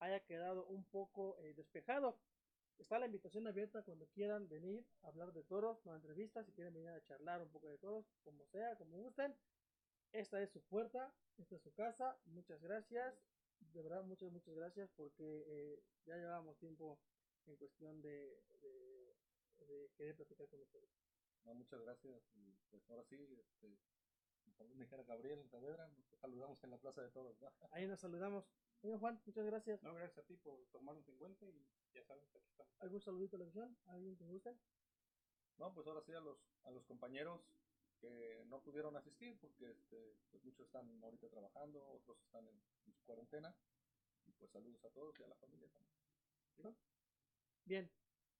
haya 0.00 0.20
quedado 0.20 0.66
un 0.66 0.84
poco 0.84 1.36
eh, 1.40 1.54
despejado. 1.54 2.16
Está 2.78 2.98
la 2.98 3.06
invitación 3.06 3.46
abierta 3.46 3.82
cuando 3.82 4.06
quieran 4.08 4.48
venir 4.48 4.84
a 5.02 5.08
hablar 5.08 5.32
de 5.32 5.42
toros, 5.44 5.84
no 5.84 5.94
entrevistas, 5.94 6.46
si 6.46 6.52
quieren 6.52 6.72
venir 6.74 6.90
a 6.90 7.04
charlar 7.04 7.42
un 7.42 7.50
poco 7.50 7.68
de 7.68 7.78
toros, 7.78 8.06
como 8.24 8.46
sea, 8.46 8.76
como 8.76 8.96
gusten. 8.98 9.36
Esta 10.12 10.42
es 10.42 10.50
su 10.50 10.62
puerta, 10.62 11.14
esta 11.38 11.56
es 11.56 11.62
su 11.62 11.72
casa. 11.72 12.18
Muchas 12.26 12.60
gracias. 12.62 13.14
De 13.60 13.82
verdad, 13.82 14.02
muchas, 14.04 14.32
muchas 14.32 14.54
gracias 14.54 14.90
porque 14.96 15.44
eh, 15.46 15.82
ya 16.06 16.16
llevábamos 16.16 16.58
tiempo 16.58 16.98
en 17.46 17.56
cuestión 17.56 18.00
de, 18.02 18.42
de, 18.62 19.14
de 19.66 19.90
querer 19.96 20.16
platicar 20.16 20.48
con 20.48 20.60
ustedes. 20.60 20.90
No, 21.44 21.54
muchas 21.54 21.80
gracias. 21.80 22.22
Y 22.34 22.56
pues 22.70 22.88
ahora 22.90 23.04
sí, 23.04 23.16
este, 23.38 23.78
me 24.74 24.84
dijera 24.84 25.02
Gabriel 25.04 25.48
Saavedra, 25.48 25.88
nos 25.88 26.20
saludamos 26.20 26.62
en 26.64 26.70
la 26.70 26.78
Plaza 26.78 27.02
de 27.02 27.10
Toros. 27.10 27.40
¿no? 27.40 27.50
Ahí 27.70 27.86
nos 27.86 28.00
saludamos. 28.00 28.44
Señor 28.80 28.98
Juan, 28.98 29.20
muchas 29.24 29.44
gracias. 29.46 29.82
No, 29.82 29.94
gracias 29.94 30.18
a 30.18 30.26
ti 30.26 30.36
por 30.36 30.66
tomarnos 30.72 31.06
en 31.08 31.16
cuenta 31.16 31.46
y 31.46 31.66
ya 31.94 32.04
sabes, 32.04 32.24
aquí 32.34 32.48
estamos. 32.50 32.72
¿Algún 32.80 33.00
saludito 33.00 33.36
a 33.36 33.38
la 33.40 33.44
visión? 33.46 33.76
¿Alguien 33.86 34.16
que 34.16 34.24
guste? 34.24 34.56
No, 35.58 35.72
pues 35.74 35.86
ahora 35.86 36.02
sí 36.02 36.12
a 36.12 36.20
los, 36.20 36.38
a 36.64 36.70
los 36.70 36.84
compañeros 36.86 37.40
que 38.00 38.44
no 38.46 38.62
pudieron 38.62 38.96
asistir 38.96 39.38
porque 39.40 39.70
este, 39.70 40.16
pues 40.30 40.42
muchos 40.42 40.66
están 40.66 41.02
ahorita 41.02 41.28
trabajando, 41.28 41.86
otros 41.86 42.18
están 42.22 42.46
en, 42.48 42.62
en 42.86 42.94
su 42.94 43.04
cuarentena. 43.04 43.54
Y 44.26 44.32
pues 44.32 44.50
saludos 44.50 44.82
a 44.84 44.90
todos 44.90 45.18
y 45.18 45.22
a 45.22 45.28
la 45.28 45.36
familia 45.36 45.68
también. 45.68 46.76
Bien. 47.64 47.90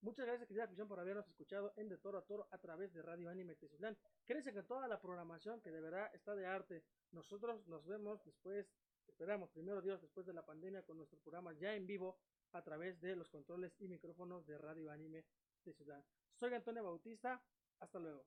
Muchas 0.02 0.24
gracias, 0.24 0.48
querida 0.48 0.64
afición, 0.64 0.88
por 0.88 0.98
habernos 0.98 1.28
escuchado 1.28 1.74
en 1.76 1.90
De 1.90 1.98
Toro 1.98 2.16
a 2.16 2.24
Toro 2.24 2.48
a 2.50 2.58
través 2.58 2.90
de 2.94 3.02
Radio 3.02 3.28
Anime 3.28 3.54
Tezulán. 3.54 3.98
Créanse 4.24 4.50
que 4.50 4.62
toda 4.62 4.88
la 4.88 4.98
programación 4.98 5.60
que 5.60 5.70
de 5.70 5.80
verdad 5.82 6.10
está 6.14 6.34
de 6.34 6.46
arte. 6.46 6.82
Nosotros 7.12 7.66
nos 7.66 7.84
vemos 7.84 8.24
después, 8.24 8.66
esperamos, 9.06 9.50
primero 9.50 9.82
Dios, 9.82 10.00
después 10.00 10.24
de 10.24 10.32
la 10.32 10.44
pandemia, 10.44 10.82
con 10.84 10.96
nuestro 10.96 11.18
programa 11.18 11.52
ya 11.52 11.74
en 11.74 11.86
vivo 11.86 12.18
a 12.52 12.62
través 12.62 13.00
de 13.00 13.16
los 13.16 13.28
controles 13.28 13.74
y 13.78 13.88
micrófonos 13.88 14.46
de 14.46 14.58
Radio 14.58 14.90
Anime 14.90 15.24
Tezulán. 15.62 16.04
Soy 16.38 16.54
Antonio 16.54 16.84
Bautista. 16.84 17.42
Hasta 17.80 17.98
luego. 17.98 18.24